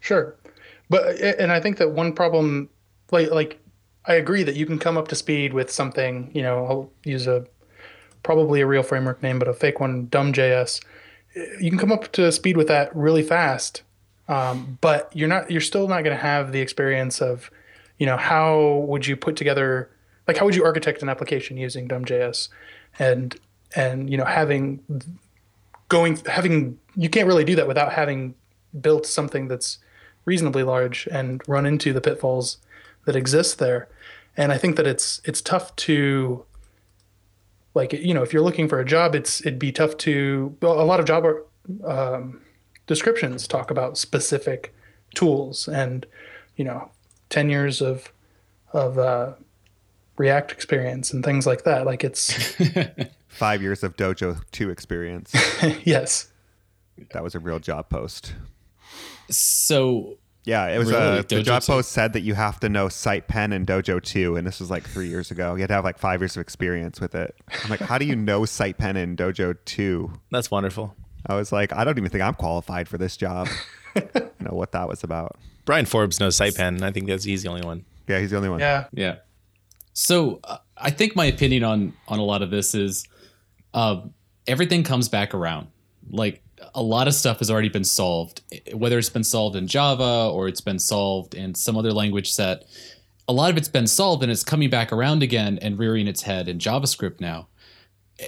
[0.00, 0.36] Sure,
[0.88, 2.68] but and I think that one problem,
[3.10, 3.60] like like,
[4.04, 6.30] I agree that you can come up to speed with something.
[6.34, 7.46] You know, I'll use a
[8.22, 10.80] probably a real framework name, but a fake one, dumb.js.
[11.60, 13.82] You can come up to speed with that really fast,
[14.28, 15.50] um, but you're not.
[15.50, 17.50] You're still not going to have the experience of,
[17.98, 19.90] you know, how would you put together,
[20.26, 22.48] like how would you architect an application using dumb.js,
[22.98, 23.38] and
[23.76, 24.80] and you know having
[25.88, 28.34] going having you can't really do that without having
[28.80, 29.78] built something that's
[30.24, 32.58] reasonably large and run into the pitfalls
[33.04, 33.88] that exist there.
[34.36, 36.44] And I think that it's it's tough to
[37.74, 40.80] like you know if you're looking for a job, it's it'd be tough to well,
[40.80, 41.26] a lot of job
[41.84, 42.40] um,
[42.86, 44.74] descriptions talk about specific
[45.14, 46.06] tools and
[46.56, 46.90] you know
[47.30, 48.12] ten years of
[48.72, 49.32] of uh,
[50.16, 51.86] React experience and things like that.
[51.86, 52.54] Like it's
[53.28, 55.32] Five years of Dojo two experience.
[55.84, 56.30] yes,
[57.12, 58.34] that was a real job post.
[59.30, 61.00] So Yeah, it was Really?
[61.02, 61.72] uh, the Dojo job 2?
[61.72, 64.84] post said that you have to know SitePen and Dojo 2, and this was like
[64.84, 65.54] three years ago.
[65.54, 67.34] You had to have like five years of experience with it.
[67.64, 70.12] I'm like, how do you know SitePen and Dojo 2?
[70.30, 70.94] That's wonderful.
[71.26, 73.48] I was like, I don't even think I'm qualified for this job.
[73.96, 74.02] I
[74.40, 75.36] know what that was about.
[75.64, 76.82] Bryan Forbes knows SitePen.
[76.82, 77.84] I think that's he's the only one.
[78.06, 78.60] Yeah, he's the only one.
[78.60, 79.16] yeah, Yeah.
[79.94, 83.06] So uh, I think my opinion on on a lot of this is
[83.72, 84.02] uh,
[84.46, 85.68] everything comes back around.
[86.10, 86.42] Like
[86.74, 90.48] a lot of stuff has already been solved, whether it's been solved in Java or
[90.48, 92.64] it's been solved in some other language set.
[93.26, 96.22] A lot of it's been solved and it's coming back around again and rearing its
[96.22, 97.48] head in JavaScript now.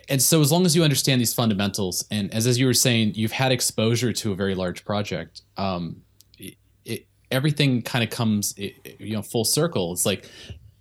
[0.08, 3.14] And so, as long as you understand these fundamentals, and as as you were saying,
[3.14, 6.02] you've had exposure to a very large project, um,
[6.38, 9.92] it, it, everything kind of comes, i- you know, full circle.
[9.92, 10.28] It's like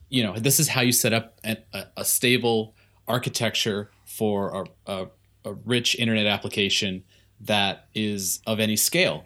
[0.10, 2.76] you know this is how you set up a, a, a stable
[3.08, 5.08] architecture for a, a,
[5.46, 7.04] a rich internet application
[7.42, 9.26] that is of any scale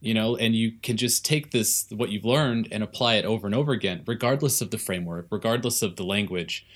[0.00, 3.46] you know and you can just take this what you've learned and apply it over
[3.46, 6.66] and over again regardless of the framework regardless of the language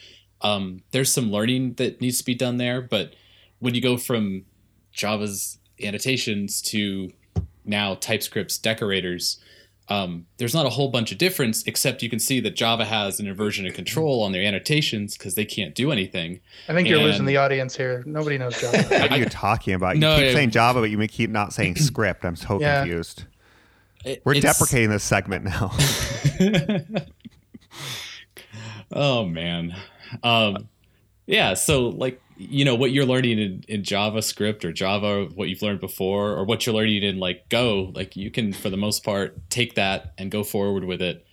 [0.42, 3.14] um, there's some learning that needs to be done there but
[3.58, 4.44] when you go from
[4.92, 7.10] java's annotations to
[7.64, 9.38] now TypeScript's decorators,
[9.88, 13.20] um, there's not a whole bunch of difference, except you can see that Java has
[13.20, 16.40] an inversion of control on their annotations because they can't do anything.
[16.68, 18.02] I think you're And- losing the audience here.
[18.06, 18.78] Nobody knows Java.
[18.90, 19.96] What are you talking about?
[19.96, 20.32] You No, keep yeah.
[20.32, 22.24] saying Java, but you may keep not saying script.
[22.24, 22.80] I'm so Yeah.
[22.82, 23.24] confused.
[24.04, 25.70] It- We're it's- deprecating this segment now.
[28.92, 29.76] Oh man.
[30.22, 30.68] Um,
[31.26, 31.54] yeah.
[31.54, 35.80] So like you know what you're learning in, in JavaScript or Java, what you've learned
[35.80, 39.36] before, or what you're learning in like Go, like you can for the most part
[39.50, 41.26] take that and go forward with it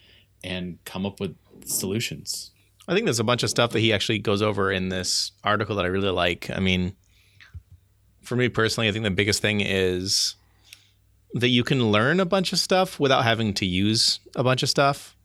[0.44, 2.52] and come up with solutions.
[2.90, 5.76] I think there's a bunch of stuff that he actually goes over in this article
[5.78, 6.50] that I really like.
[6.50, 6.96] I mean,
[8.22, 10.36] for me personally, I think the biggest thing is
[11.34, 14.70] that you can learn a bunch of stuff without having to use a bunch of
[14.70, 15.16] stuff.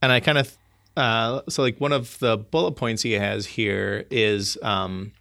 [0.00, 0.56] And I kind of,
[0.98, 5.12] uh, so like one of the bullet points he has here is, um,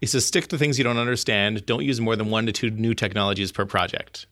[0.00, 1.66] he says, stick to things you don't understand.
[1.66, 4.26] Don't use more than one to two new technologies per project.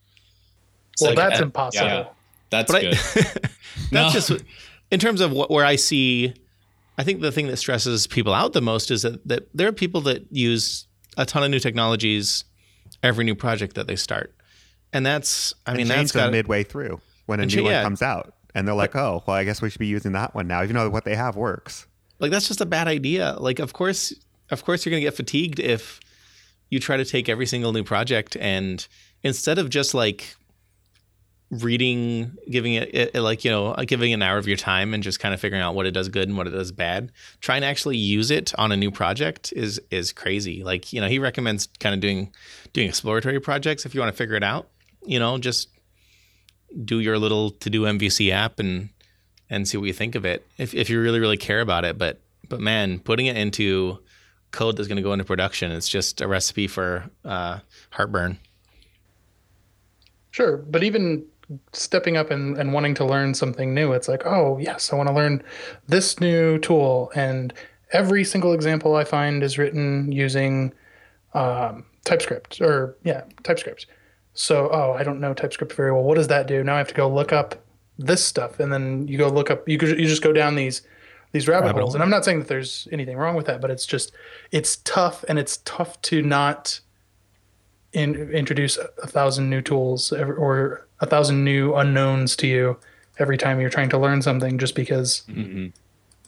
[1.01, 1.87] well, like, that's uh, impossible.
[1.87, 2.07] Yeah,
[2.51, 2.99] that's But I- good.
[3.93, 4.09] That's No.
[4.11, 4.33] just
[4.91, 6.35] in terms of what, where I see.
[7.01, 9.73] I think the thing that stresses people out the most is that, that there are
[9.73, 12.45] people that use a ton of new technologies
[13.05, 14.35] every new project that they start,
[14.93, 17.63] and that's I mean and that's change them got midway through when a new cha-
[17.63, 17.83] one yeah.
[17.85, 20.47] comes out, and they're like, "Oh, well, I guess we should be using that one
[20.47, 21.87] now," even though what they have works.
[22.19, 23.37] like that's just a bad idea.
[23.39, 24.13] Like of course,
[24.51, 26.01] of course you're gonna get fatigued if
[26.71, 28.87] you try to take every single new project and
[29.23, 30.37] instead of just like
[31.51, 35.03] reading, giving it, it like you know, uh, giving an hour of your time and
[35.03, 37.63] just kind of figuring out what it does good and what it does bad, trying
[37.63, 40.63] to actually use it on a new project is is crazy.
[40.63, 42.33] Like you know, he recommends kind of doing
[42.73, 44.69] doing exploratory projects if you want to figure it out.
[45.07, 45.69] You know, just
[46.85, 48.91] do your little TodoMVC app and
[49.51, 51.99] and see what you think of it if, if you really really care about it.
[51.99, 53.99] But but man putting it into
[54.51, 57.59] code that's going to go into production it's just a recipe for uh,
[57.91, 58.39] heartburn.
[60.31, 61.25] Sure, but even
[61.73, 65.09] stepping up and, and wanting to learn something new, it's like, oh yes, I want
[65.09, 65.43] to learn
[65.87, 67.53] this new tool, and
[67.93, 70.73] every single example I find is written using
[71.35, 73.87] um, TypeScript or yeah, TypeScript.
[74.41, 76.05] So oh, I don't know TypeScript very well.
[76.05, 76.63] What does that do?
[76.63, 77.57] Now I have to go look up
[77.99, 79.69] this stuff, and then you go look up.
[79.69, 80.83] You you just go down these
[81.33, 83.69] these rabbit, Rabbit holes, and I'm not saying that there's anything wrong with that, but
[83.73, 84.13] it's just
[84.53, 86.79] it's tough, and it's tough to not
[87.93, 92.79] in, introduce a, a thousand new tools every, or a thousand new unknowns to you
[93.19, 95.73] every time you're trying to learn something just because Mhm.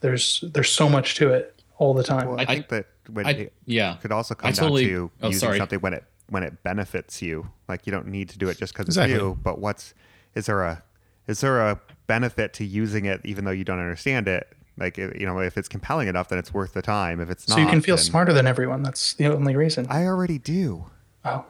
[0.00, 3.26] there's there's so much to it all the time Well, I, I- think that when
[3.26, 3.96] I, it yeah.
[4.02, 5.58] could also come I totally- down to oh, using sorry.
[5.58, 7.50] something when it when it benefits you.
[7.68, 9.14] Like you don't need to do it just because Exactly.
[9.14, 9.94] it's you, but what's
[10.34, 10.82] is there a
[11.26, 14.48] is there a benefit to using it even though you don't understand it?
[14.78, 17.20] Like you know, if it's compelling enough, then it's worth the time.
[17.20, 19.86] If it's not, so you can feel then- smarter than everyone that's the only reason
[19.90, 20.86] I already do.
[21.24, 21.44] oh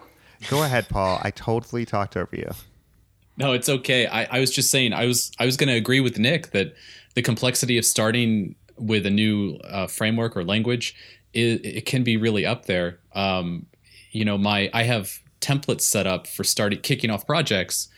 [0.49, 1.21] Go ahead, Paul.
[1.23, 2.51] I totally talked over you.
[3.37, 4.07] No, it's okay.
[4.07, 6.75] I, I was just saying I was I was going to agree with Nick that
[7.15, 10.95] the complexity of starting with a new uh, framework or language
[11.35, 12.99] it, it can be really up there.
[13.15, 13.67] Um,
[14.11, 17.89] you know, my I have templates set up for starting kicking off projects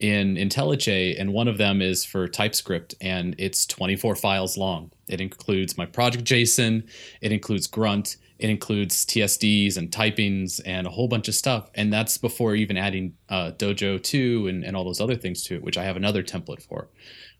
[0.00, 4.90] in IntelliJ, and one of them is for TypeScript, and it's 24 files long.
[5.08, 6.88] It includes my project JSON,
[7.20, 11.70] it includes Grunt, it includes TSDs and typings and a whole bunch of stuff.
[11.74, 15.54] And that's before even adding uh, Dojo 2 and, and all those other things to
[15.54, 16.88] it, which I have another template for.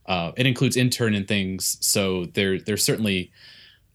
[0.07, 3.33] Uh, it includes intern and things, so there there's certainly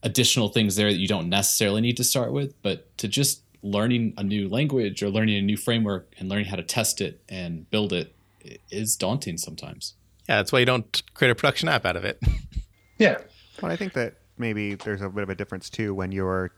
[0.04, 4.14] additional things there that you don't necessarily need to start with, but to just learning
[4.18, 7.70] a new language or learning a new framework and learning how to test it and
[7.70, 8.14] build it
[8.72, 9.96] is daunting sometimes.
[10.28, 12.20] yeah that's why you don't create a production app out of it
[12.98, 13.18] yeah
[13.62, 16.52] Well, I think that maybe there's a bit of a difference too when you're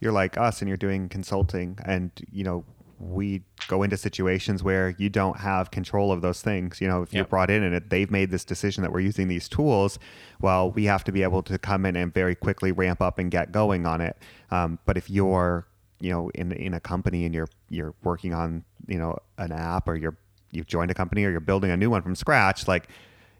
[0.00, 2.64] you're like us and you're doing consulting, and you know
[2.98, 6.80] we go into situations where you don't have control of those things.
[6.80, 9.28] You know, if you're brought in and it, they've made this decision that we're using
[9.28, 9.98] these tools,
[10.40, 13.30] well, we have to be able to come in and very quickly ramp up and
[13.30, 14.16] get going on it.
[14.50, 15.66] Um, but if you're
[16.00, 19.88] you know in in a company and you're you're working on you know an app
[19.88, 20.16] or you're
[20.50, 22.88] you've joined a company or you're building a new one from scratch, like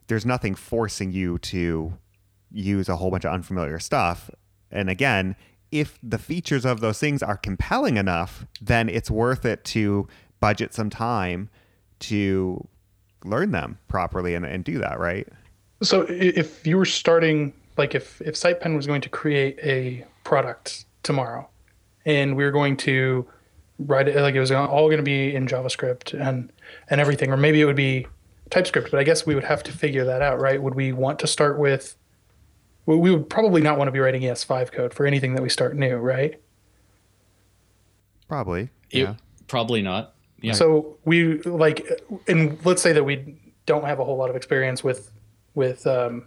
[0.08, 1.94] there's nothing forcing you to
[2.50, 4.30] use a whole bunch of unfamiliar stuff.
[4.70, 5.36] And again,
[5.70, 10.08] if the features of those things are compelling enough, then it's worth it to
[10.40, 11.48] budget some time
[12.00, 12.66] to
[13.24, 15.28] learn them properly and, and do that, right?
[15.82, 20.84] so if you were starting like if if sitepen was going to create a product
[21.02, 21.48] tomorrow
[22.04, 23.26] and we were going to
[23.78, 26.52] write it like it was all going to be in javascript and
[26.90, 28.06] and everything or maybe it would be
[28.50, 31.18] typescript but i guess we would have to figure that out right would we want
[31.18, 31.96] to start with
[32.86, 35.48] we we would probably not want to be writing es5 code for anything that we
[35.48, 36.40] start new right
[38.28, 38.70] Probably.
[38.90, 39.14] It- Yeah.
[39.46, 40.14] Probably not.
[40.40, 40.54] Yeah.
[40.54, 41.86] So we like,
[42.26, 43.36] and let's say that we
[43.66, 45.10] don't have a whole lot of experience with
[45.54, 46.24] with um,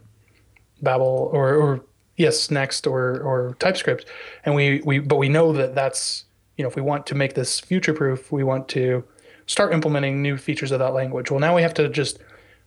[0.82, 1.86] Babel or or
[2.20, 4.06] ESNext or or TypeScript,
[4.46, 6.26] and we we but we know that that's
[6.58, 9.04] you know if we want to make this future proof, we want to
[9.46, 11.32] start implementing new features of that language.
[11.32, 12.20] Well, now we have to just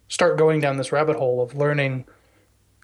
[0.09, 2.05] start going down this rabbit hole of learning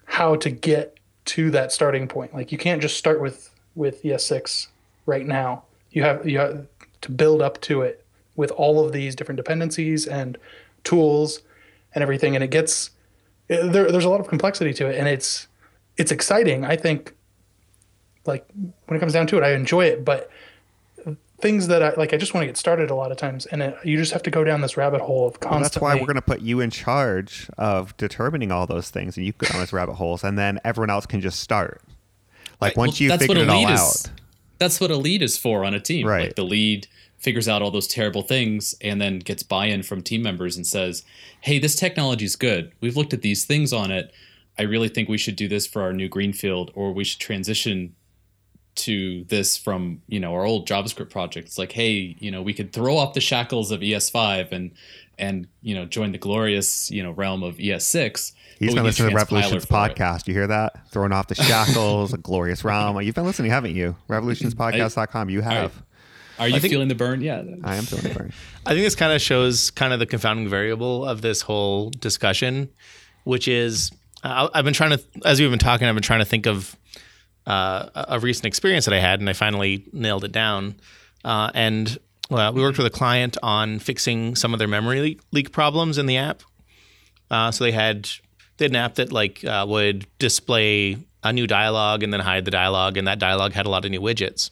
[0.05, 2.33] how to get to that starting point.
[2.33, 4.67] Like you can't just start with with ES6
[5.05, 5.63] right now.
[5.91, 6.67] You have you have
[7.01, 8.03] to build up to it
[8.35, 10.37] with all of these different dependencies and
[10.83, 11.41] tools
[11.93, 12.91] and everything, and it gets
[13.47, 15.47] there, there's a lot of complexity to it, and it's
[15.97, 16.63] it's exciting.
[16.65, 17.13] I think
[18.25, 18.47] like
[18.85, 20.29] when it comes down to it, I enjoy it, but
[21.39, 23.61] things that I like, I just want to get started a lot of times, and
[23.61, 25.61] it, you just have to go down this rabbit hole of Well, constantly.
[25.63, 29.25] that's why we're going to put you in charge of determining all those things, and
[29.25, 31.81] you go down those rabbit holes, and then everyone else can just start.
[32.59, 33.85] Like Well, once you that's figured what it a all lead out.
[33.95, 34.09] is.
[34.57, 36.07] That's what a lead is for on a team.
[36.07, 36.23] Right.
[36.25, 36.87] Like the lead
[37.19, 41.03] figures out all those terrible things and then gets buy-in from team members and says,
[41.41, 42.71] "Hey, this technology is good.
[42.81, 44.11] We've looked at these things on it.
[44.59, 47.95] I really think we should do this for our new greenfield, or we should transition
[48.75, 51.57] to this from you know our old JavaScript projects.
[51.57, 54.71] Like, hey, you know, we could throw off the shackles of ES5 and
[55.19, 58.33] and you know join the glorious you know realm of ES6.
[58.59, 59.95] He's but been we listening to the Revolutions transpiler for it.
[59.95, 60.27] podcast.
[60.27, 60.87] You hear that?
[60.91, 62.99] Throwing off the shackles, a glorious realm.
[63.01, 63.95] You've been listening, haven't you?
[64.09, 65.29] Revolutionspodcast.com.
[65.29, 65.83] You have.
[66.39, 67.21] Are you think- feeling the burn?
[67.21, 67.43] Yeah.
[67.63, 68.33] I am feeling the burn.
[68.65, 72.69] I think this kind of shows kind of the confounding variable of this whole discussion,
[73.23, 73.91] which is
[74.23, 76.75] I've been trying to, as we've been talking, I've been trying to think of
[77.45, 80.75] uh, a recent experience that I had, and I finally nailed it down.
[81.23, 81.97] Uh, and
[82.29, 86.05] well, we worked with a client on fixing some of their memory leak, problems in
[86.05, 86.43] the app.
[87.31, 88.09] Uh, so they had
[88.57, 92.45] they had an app that like uh, would display a new dialogue and then hide
[92.45, 94.49] the dialogue, and that dialogue had a lot of new widgets.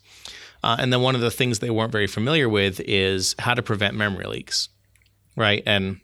[0.63, 3.61] Uh, and then one of the things they weren't very familiar with is how to
[3.61, 4.69] prevent memory leaks,
[5.35, 5.61] right?
[5.65, 5.99] And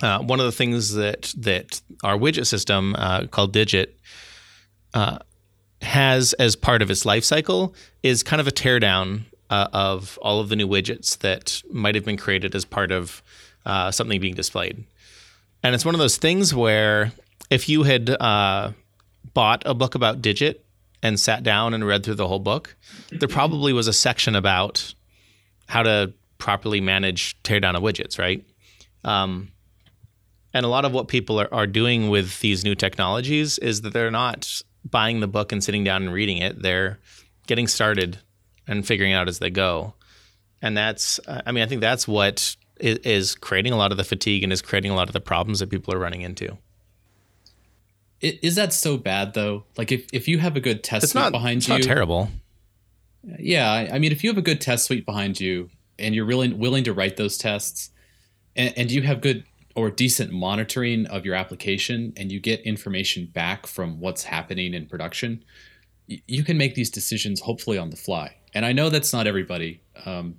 [0.00, 3.88] uh, one of the things that that our widget system uh, called Dijit
[4.94, 5.18] uh,
[5.82, 10.40] has as part of its life cycle is kind of a teardown uh, of all
[10.40, 13.22] of the new widgets that might have been created as part of
[13.66, 14.84] uh, something being displayed.
[15.62, 17.12] And it's one of those things where
[17.50, 18.72] if you had uh,
[19.34, 20.56] bought a book about Dijit
[21.02, 22.76] and sat down and read through the whole book,
[23.10, 24.94] there probably was a section about
[25.66, 28.44] how to properly manage teardown of widgets, right?
[29.04, 29.50] Um,
[30.54, 33.92] and a lot of what people are, are doing with these new technologies is that
[33.92, 36.62] they're not buying the book and sitting down and reading it.
[36.62, 36.98] They're
[37.46, 38.18] getting started
[38.66, 39.94] and figuring out as they go.
[40.62, 44.04] And that's, uh, I mean, I think that's what is creating a lot of the
[44.04, 46.56] fatigue and is creating a lot of the problems that people are running into.
[48.20, 49.64] Is that so bad though?
[49.76, 51.82] Like if, if you have a good test It's suite not, behind it's you, not
[51.82, 52.30] terrible.
[53.38, 53.70] yeah.
[53.70, 56.52] I I mean, if you have a good test suite behind you and you're really
[56.52, 57.90] willing to write those tests,
[58.56, 59.44] and, and you have good
[59.78, 64.86] or decent monitoring of your application, and you get information back from what's happening in
[64.86, 65.44] production,
[66.06, 68.34] you can make these decisions hopefully on the fly.
[68.54, 69.80] And I know that's not everybody.
[70.06, 70.36] Um,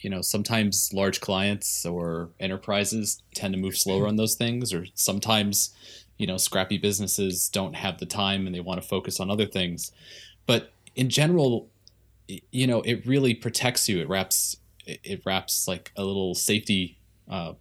[0.00, 4.86] you know, sometimes large clients or enterprises tend to move slower on those things, or
[4.94, 5.74] sometimes,
[6.16, 9.46] you know, scrappy businesses don't have the time and they want to focus on other
[9.46, 9.92] things.
[10.46, 11.68] But in general,
[12.28, 14.00] you know, it really protects you.
[14.00, 17.52] It wraps, it wraps like a little safety, uh,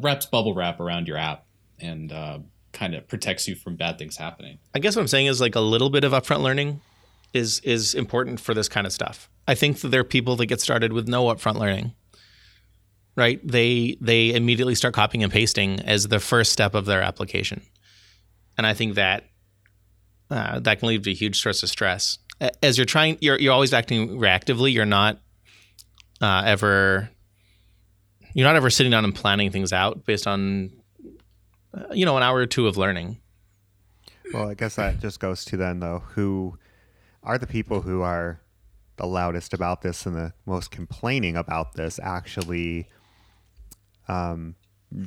[0.00, 1.46] wraps bubble wrap around your app
[1.80, 2.38] and uh,
[2.72, 4.58] kind of protects you from bad things happening.
[4.74, 6.80] I guess what I'm saying is like a little bit of upfront learning
[7.32, 9.28] is is important for this kind of stuff.
[9.46, 11.94] I think that there are people that get started with no upfront learning.
[13.16, 13.40] Right?
[13.46, 17.62] They they immediately start copying and pasting as the first step of their application.
[18.56, 19.24] And I think that
[20.30, 22.18] uh, that can lead to a huge source of stress.
[22.62, 24.72] As you're trying, you're you're always acting reactively.
[24.72, 25.18] You're not
[26.20, 27.10] uh, ever
[28.38, 30.70] you're not ever sitting down and planning things out based on
[31.76, 33.18] uh, you know an hour or two of learning.
[34.32, 36.56] Well, I guess that just goes to then though, who
[37.24, 38.40] are the people who are
[38.94, 42.86] the loudest about this and the most complaining about this actually
[44.06, 44.54] um,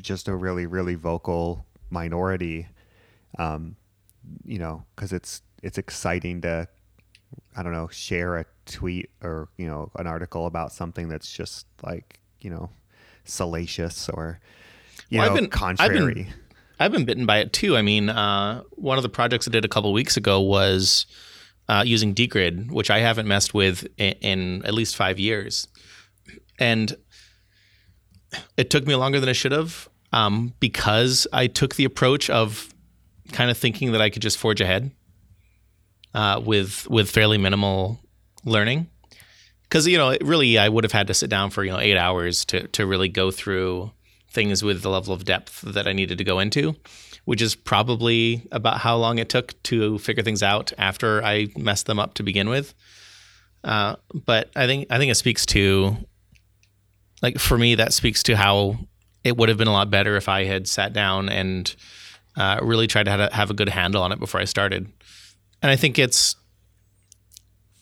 [0.02, 2.68] just a really, really vocal minority.
[3.40, 3.78] Um,
[4.44, 6.68] you know, because it's it's exciting to
[7.56, 11.66] I don't know share a tweet or you know an article about something that's just
[11.82, 12.70] like you know
[13.24, 14.40] salacious or
[15.10, 16.30] you Well, I've know been- I've been- contrary.
[16.80, 17.78] I've been bitten by it too.
[17.78, 21.06] I mean, uh, one of the projects I did a couple weeks ago was
[21.70, 25.68] uh, using Dgrid, which I haven't messed with in, in at least five years,
[26.58, 26.96] and
[28.58, 32.74] it took me longer than it should have um, because I took the approach of
[33.32, 34.92] kind of thinking that I could just forge ahead
[36.14, 38.00] uh, with with fairly minimal
[38.44, 38.88] learning.
[39.72, 41.98] Because you know, really, I would have had to sit down for you know eight
[41.98, 43.92] hours to to really go through
[44.30, 46.76] things with the level of depth that I needed to go into,
[47.24, 51.86] which is probably about how long it took to figure things out after I messed
[51.86, 52.74] them up to begin with.
[53.64, 53.96] Uh,
[54.26, 55.96] but I think I think it speaks to,
[57.22, 58.78] like for me, that speaks to how
[59.24, 61.74] it would have been a lot better if I had sat down and
[62.36, 64.92] uh, really tried to have a good handle on it before I started.
[65.62, 66.36] And I think it's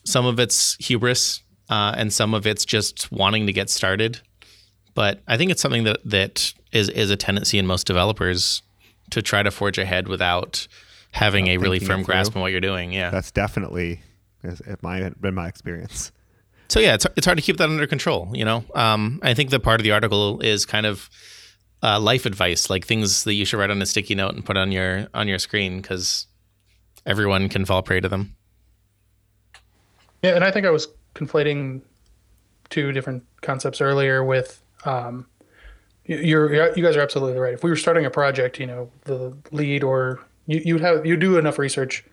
[0.04, 4.20] some of it's hubris uh, and some of it's just wanting to get started.
[4.94, 8.62] But I think it's something that that is is a tendency in most developers
[9.10, 10.66] to try to forge ahead without
[11.12, 12.92] having a really firm grasp on what you're doing.
[12.92, 14.02] Yeah, that's definitely
[14.42, 16.12] has my been my experience.
[16.68, 18.30] So yeah, it's it's hard to keep that under control.
[18.34, 21.08] You know, um, I think the part of the article is kind of
[21.82, 24.56] uh, life advice, like things that you should write on a sticky note and put
[24.56, 26.26] on your on your screen because
[27.06, 28.34] everyone can fall prey to them.
[30.22, 31.82] Yeah, and I think I was conflating
[32.68, 35.26] two different concepts earlier with um,
[36.04, 37.54] you're, you guys are absolutely right.
[37.54, 41.16] If we were starting a project, you know, the lead or you you'd have you
[41.16, 42.04] do enough research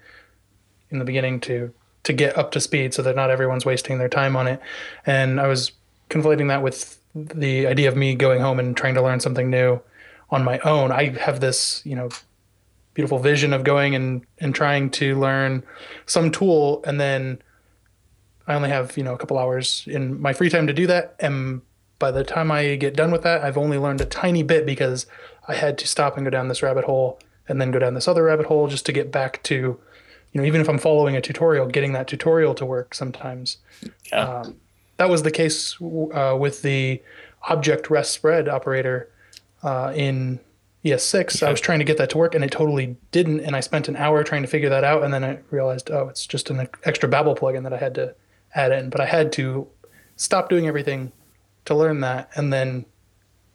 [0.90, 1.74] in the beginning to
[2.04, 4.62] to get up to speed so that not everyone's wasting their time on it.
[5.06, 5.72] And I was
[6.10, 9.82] conflating that with the idea of me going home and trying to learn something new
[10.30, 10.92] on my own.
[10.92, 12.10] I have this, you know,
[12.94, 15.64] beautiful vision of going and and trying to learn
[16.06, 17.42] some tool and then
[18.48, 21.16] I only have, you know, a couple hours in my free time to do that
[21.20, 21.62] and
[22.00, 25.08] by the time I get done with that, I've only learned a tiny bit because
[25.48, 28.08] I had to stop and go down this rabbit hole and then go down this
[28.08, 29.80] other rabbit hole just to get back to, you
[30.34, 33.58] know, even if I'm following a tutorial, getting that tutorial to work sometimes.
[34.12, 34.42] Yeah.
[34.42, 34.58] Um,
[34.98, 37.02] that was the case uh, with the
[37.50, 39.10] object rest spread operator
[39.64, 40.40] uh, in
[40.84, 41.46] ES6.
[41.46, 43.40] I was trying to get that to work and it totally didn't.
[43.40, 45.04] And I spent an hour trying to figure that out.
[45.04, 48.16] And then I realized, oh, it's just an extra Babel plugin that I had to
[48.58, 48.90] add in.
[48.90, 49.68] But I had to
[50.16, 51.12] stop doing everything
[51.66, 52.86] to learn that and then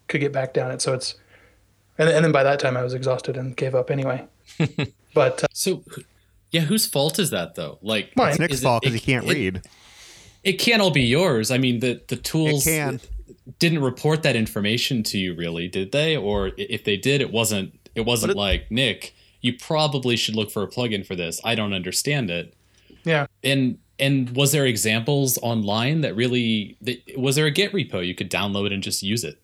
[0.09, 0.81] could get back down it.
[0.83, 1.17] So it's,
[1.99, 4.27] and, and then by that time I was exhausted and gave up anyway.
[5.15, 5.83] but uh, so,
[6.51, 7.79] yeah, whose fault is that though?
[7.83, 8.31] Like, mine.
[8.31, 9.63] It's Nick's fault because he can't it, read.
[10.45, 11.51] It can't all be yours.
[11.51, 12.65] I mean, the the tools
[13.59, 16.17] didn't report that information to you, really, did they?
[16.17, 17.79] Or if they did, it wasn't.
[17.95, 19.15] It wasn't it, like Nick.
[19.41, 21.41] You probably should look for a plugin for this.
[21.45, 22.55] I don't understand it.
[23.05, 23.27] Yeah.
[23.43, 28.15] And and was there examples online that really that, was there a git repo you
[28.15, 29.39] could download and just use it?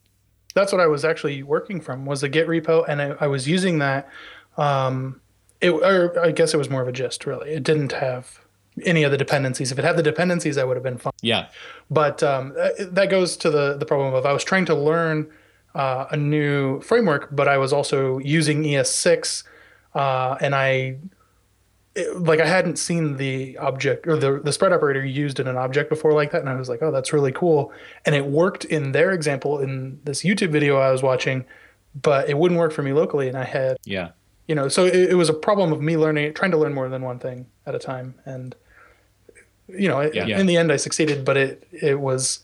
[0.55, 3.47] That's what i was actually working from was a git repo and i, I was
[3.47, 4.09] using that
[4.57, 5.21] um,
[5.61, 7.51] it, or i guess it was more of a gist really.
[7.51, 8.41] It didn't have
[8.85, 9.73] any of the dependencies.
[9.73, 11.13] If it had the dependencies i would have been fine.
[11.23, 11.49] Yeah.
[11.91, 15.31] But um, that goes to the the problem of i was trying to learn
[15.77, 19.45] uh, a new framework but i was also using es6
[19.95, 20.97] uh, and i
[22.15, 25.91] like I hadn't seen the object or the the spread operator used in an object
[25.91, 27.73] before like that, and I was like, oh, that's really cool.
[28.05, 31.45] And it worked in their example in this YouTube video I was watching,
[32.01, 34.11] but it wouldn't work for me locally, and I had yeah,
[34.47, 36.89] you know, so it, it was a problem of me learning, trying to learn more
[36.89, 38.55] than one thing at a time, and
[39.69, 40.39] you know, yeah.
[40.39, 42.41] in the end, I succeeded, but it it was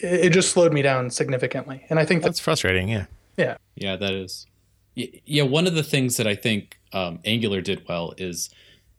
[0.00, 2.88] it just slowed me down significantly, and I think that's frustrating.
[2.88, 4.46] Yeah, yeah, yeah, that is.
[4.94, 8.50] Yeah, one of the things that I think um, Angular did well is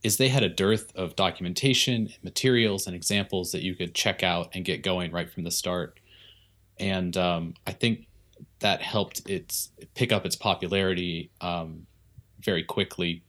[0.02, 4.50] is they had a dearth of documentation, materials, and examples that you could check out
[4.54, 6.00] and get going right from the start.
[6.80, 8.08] And um, I think
[8.60, 11.86] that helped its pick up its popularity um,
[12.40, 13.24] very quickly.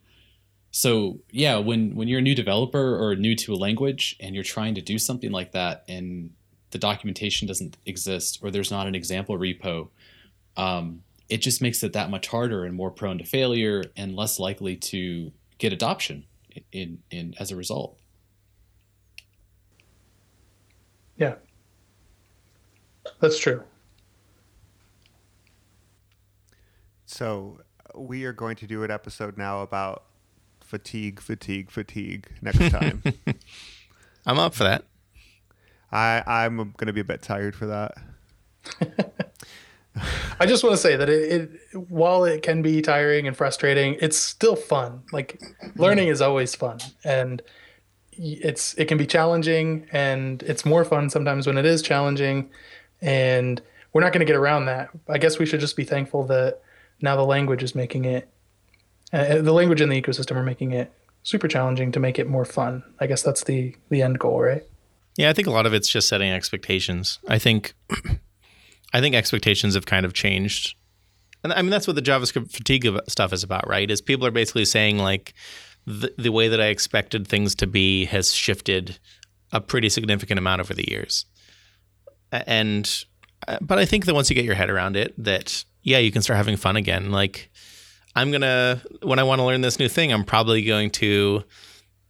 [0.70, 4.44] So yeah, when when you're a new developer or new to a language and you're
[4.44, 6.30] trying to do something like that, and
[6.70, 9.88] the documentation doesn't exist or there's not an example repo,
[10.56, 14.38] um, it just makes it that much harder and more prone to failure and less
[14.38, 16.24] likely to get adoption
[16.72, 17.98] in, in as a result.
[21.16, 21.36] Yeah.
[23.20, 23.62] That's true.
[27.06, 27.60] So
[27.94, 30.04] uh, we are going to do an episode now about
[30.60, 33.02] fatigue, fatigue, fatigue next time.
[34.26, 34.84] I'm up for that.
[35.92, 37.94] I I'm going to be a bit tired for that.
[40.38, 41.32] I just want to say that it,
[41.72, 45.02] it, while it can be tiring and frustrating, it's still fun.
[45.12, 45.40] Like
[45.76, 47.42] learning is always fun, and
[48.12, 52.50] it's it can be challenging, and it's more fun sometimes when it is challenging.
[53.02, 53.60] And
[53.92, 54.90] we're not going to get around that.
[55.08, 56.60] I guess we should just be thankful that
[57.00, 58.28] now the language is making it,
[59.12, 62.44] uh, the language and the ecosystem are making it super challenging to make it more
[62.44, 62.82] fun.
[63.00, 64.62] I guess that's the the end goal, right?
[65.16, 67.18] Yeah, I think a lot of it's just setting expectations.
[67.28, 67.74] I think
[68.92, 70.74] I think expectations have kind of changed.
[71.42, 73.90] And I mean, that's what the JavaScript fatigue stuff is about, right?
[73.90, 75.32] Is people are basically saying like
[75.86, 78.98] the, the way that I expected things to be has shifted
[79.52, 81.26] a pretty significant amount over the years.
[82.32, 83.04] And
[83.48, 86.12] uh, but I think that once you get your head around it, that yeah, you
[86.12, 87.10] can start having fun again.
[87.10, 87.50] Like
[88.14, 91.42] I'm gonna when I want to learn this new thing, I'm probably going to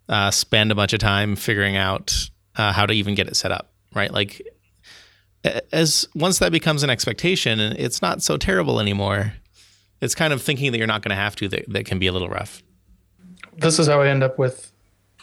[0.09, 2.13] uh, spend a bunch of time figuring out
[2.57, 3.73] uh, how to even get it set up.
[3.95, 4.43] Right, like
[5.73, 9.35] as once that becomes an expectation, and it's not so terrible anymore.
[10.01, 12.07] It's kind of thinking that you're not going to have to that, that can be
[12.07, 12.63] a little rough.
[13.57, 14.73] This is how I end up with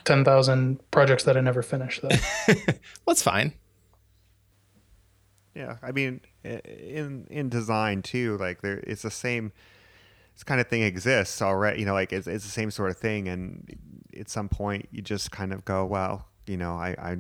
[0.05, 2.09] 10,000 projects that I never finish, though.
[3.05, 3.53] Well, it's fine.
[5.55, 9.51] Yeah, I mean, in in design too, like there, it's the same.
[10.35, 11.79] This kind of thing exists already.
[11.79, 13.75] You know, like it's, it's the same sort of thing, and
[14.15, 17.17] at some point, you just kind of go, well, you know, I, I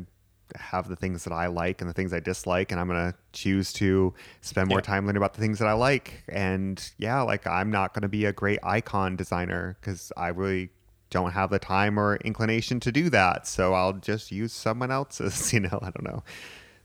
[0.55, 3.73] have the things that I like and the things I dislike, and I'm gonna choose
[3.73, 4.81] to spend more Yeah.
[4.83, 6.23] time learning about the things that I like.
[6.29, 10.69] And yeah, like I'm not gonna be a great icon designer because I really
[11.09, 13.47] don't have the time or inclination to do that.
[13.47, 15.53] So I'll just use someone else's.
[15.57, 16.23] You know, I don't know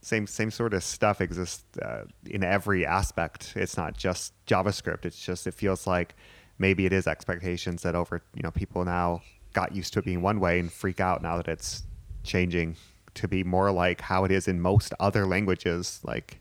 [0.01, 3.53] same same sort of stuff exists uh, in every aspect.
[3.55, 5.05] It's not just JavaScript.
[5.05, 6.15] It's just it feels like
[6.59, 9.21] maybe it is expectations that over you know people now
[9.53, 11.83] got used to it being one way and freak out now that it's
[12.23, 12.75] changing
[13.15, 15.99] to be more like how it is in most other languages.
[16.03, 16.39] Like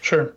[0.00, 0.34] Sure.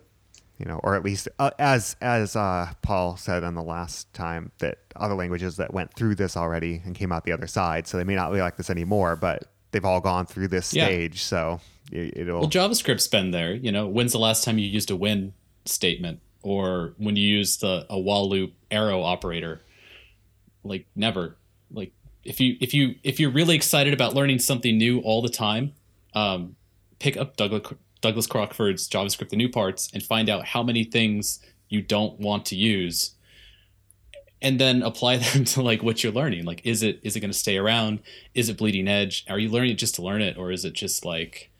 [0.58, 4.50] you know, or at least uh, as as uh, Paul said on the last time
[4.58, 7.96] that other languages that went through this already and came out the other side, so
[7.96, 10.86] they may not be like this anymore, but they've all gone through this Yeah.
[10.86, 11.60] stage, so
[11.92, 13.54] it, it'll Well, JavaScript's been there.
[13.54, 15.32] You know, when's the last time you used a when
[15.66, 19.60] statement or when you used the a while loop arrow operator?
[20.64, 21.36] Like never.
[22.24, 25.72] If you if you if you're really excited about learning something new all the time,
[26.14, 26.56] um,
[26.98, 31.40] pick up Douglas Douglas Crockford's JavaScript: The New Parts and find out how many things
[31.68, 33.12] you don't want to use,
[34.42, 36.44] and then apply them to like what you're learning.
[36.44, 38.00] Like, is it is it going to stay around?
[38.34, 39.24] Is it bleeding edge?
[39.28, 41.50] Are you learning it just to learn it, or is it just like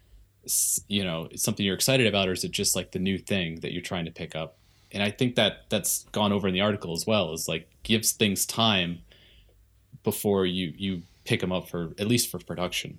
[0.89, 3.73] you know something you're excited about or is it just like the new thing that
[3.73, 4.57] you're trying to pick up
[4.93, 8.13] and i think that that's gone over in the article as well is like gives
[8.13, 9.01] things time
[10.11, 12.99] before you you pick them up for at least for production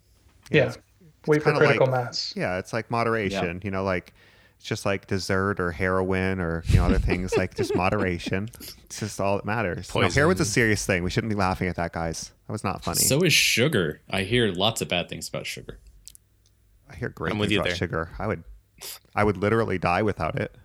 [0.51, 0.73] Yeah.
[1.27, 2.33] Wait for critical like- mass.
[2.35, 3.61] Yeah, it's like moderation.
[3.63, 4.13] You know, like
[4.57, 7.35] it's just like dessert or heroin or you know other things.
[7.35, 8.49] like just moderation.
[8.85, 9.93] It's just all that matters.
[9.93, 11.03] No, heroin's a serious thing.
[11.03, 12.31] We shouldn't be laughing at that, guys.
[12.47, 12.99] That was not funny.
[12.99, 15.77] so is sugar i hear lots of bad things about sugar
[16.91, 17.75] I hear great I'm things with you about there.
[17.75, 18.09] sugar.
[18.17, 18.43] I would,
[19.15, 20.55] I would literally die without it.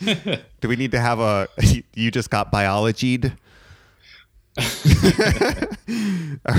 [0.60, 1.48] Do we need to have a?
[1.94, 3.36] You just got biologied.
[4.58, 4.64] All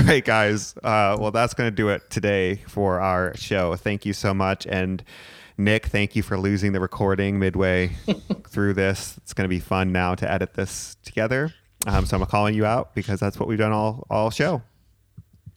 [0.04, 0.74] right, guys.
[0.82, 3.74] Uh, well, that's going to do it today for our show.
[3.76, 4.66] Thank you so much.
[4.66, 5.02] And
[5.58, 7.92] Nick, thank you for losing the recording midway
[8.48, 9.16] through this.
[9.18, 11.52] It's going to be fun now to edit this together.
[11.86, 14.62] Um, so I'm calling you out because that's what we've done all, all show.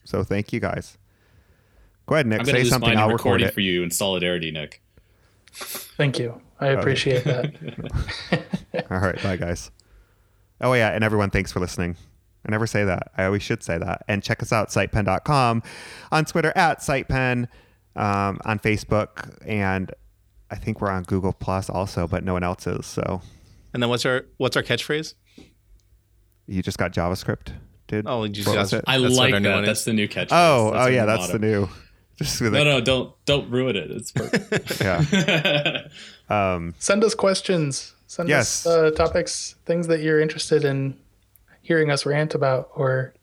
[0.04, 0.98] So thank you guys.
[2.06, 2.40] Go ahead, Nick.
[2.40, 2.90] i'm Say lose something.
[2.90, 3.52] mine I'll record it.
[3.54, 4.80] for you in solidarity nick
[5.58, 6.40] Thank you.
[6.60, 8.86] I appreciate that.
[8.90, 9.70] All right, bye guys.
[10.60, 11.96] Oh yeah, and everyone, thanks for listening.
[12.46, 13.10] I never say that.
[13.16, 14.04] I always should say that.
[14.08, 15.62] And check us out, sitepen.com,
[16.10, 17.48] on Twitter at sitepen,
[17.96, 19.92] um, on Facebook, and
[20.50, 22.86] I think we're on Google Plus also, but no one else is.
[22.86, 23.20] So
[23.74, 25.14] And then what's our what's our catchphrase?
[26.46, 27.52] you just got JavaScript,
[27.88, 28.06] dude.
[28.08, 31.04] Oh, you just got- i That's like that that's the new catch Oh, oh yeah,
[31.04, 31.68] that's the new.
[32.22, 35.86] Just with no a- no don't don't ruin it it's perfect yeah.
[36.28, 37.94] Um, Send us questions.
[38.06, 38.66] Send Yes.
[38.66, 40.94] us uh, topics, things that you're interested in
[41.62, 43.14] hearing us rant about, or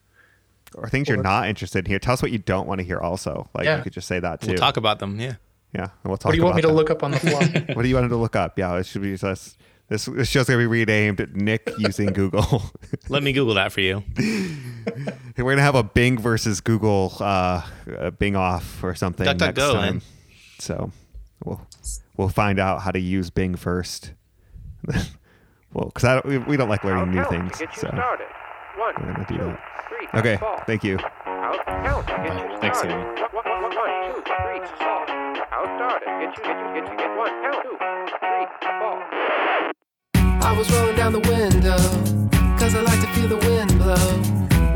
[0.73, 1.99] or things you're not interested in here.
[1.99, 2.99] Tell us what you don't want to hear.
[2.99, 3.77] Also, like Yeah.
[3.77, 4.49] you could just say that too.
[4.49, 5.19] We'll talk about them.
[5.19, 5.35] Yeah.
[5.73, 6.25] yeah, and we'll talk.
[6.25, 7.73] what do you want me about to look up on the fly?
[7.75, 8.57] What do you want him to look up?
[8.57, 9.57] Yeah, it should be just
[9.89, 10.05] this.
[10.05, 12.63] This show's gonna be renamed Nick using Google.
[13.09, 14.03] Let me Google that for you.
[15.37, 17.61] We're gonna have a Bing versus Google, uh,
[17.97, 19.93] uh, Bing off or something Duck, duck, next go, time.
[19.95, 20.01] man.
[20.59, 20.91] So
[21.43, 21.61] we'll
[22.17, 24.11] we'll find out how to use Bing first.
[25.73, 28.27] well, because I don't, we, we don't like learning new things, get so started.
[28.77, 29.85] One, we're gonna do two, that.
[29.89, 30.61] three, Okay, fall.
[30.67, 30.97] thank you.
[31.25, 32.95] I'll count to Thanks, started.
[32.95, 33.21] Amy.
[40.41, 41.77] I was rolling down the window,
[42.59, 43.95] cause I like to feel the wind blow.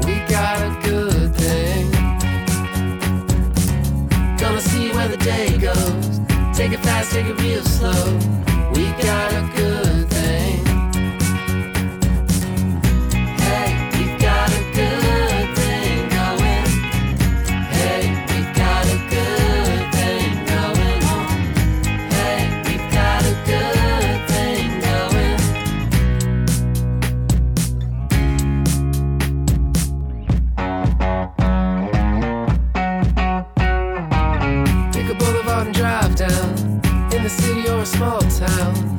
[0.08, 1.92] We got a good thing.
[4.38, 6.20] Gonna see where the day goes.
[6.58, 8.18] Take it fast, take it real slow.
[8.74, 9.89] We got a good
[37.90, 38.99] small town.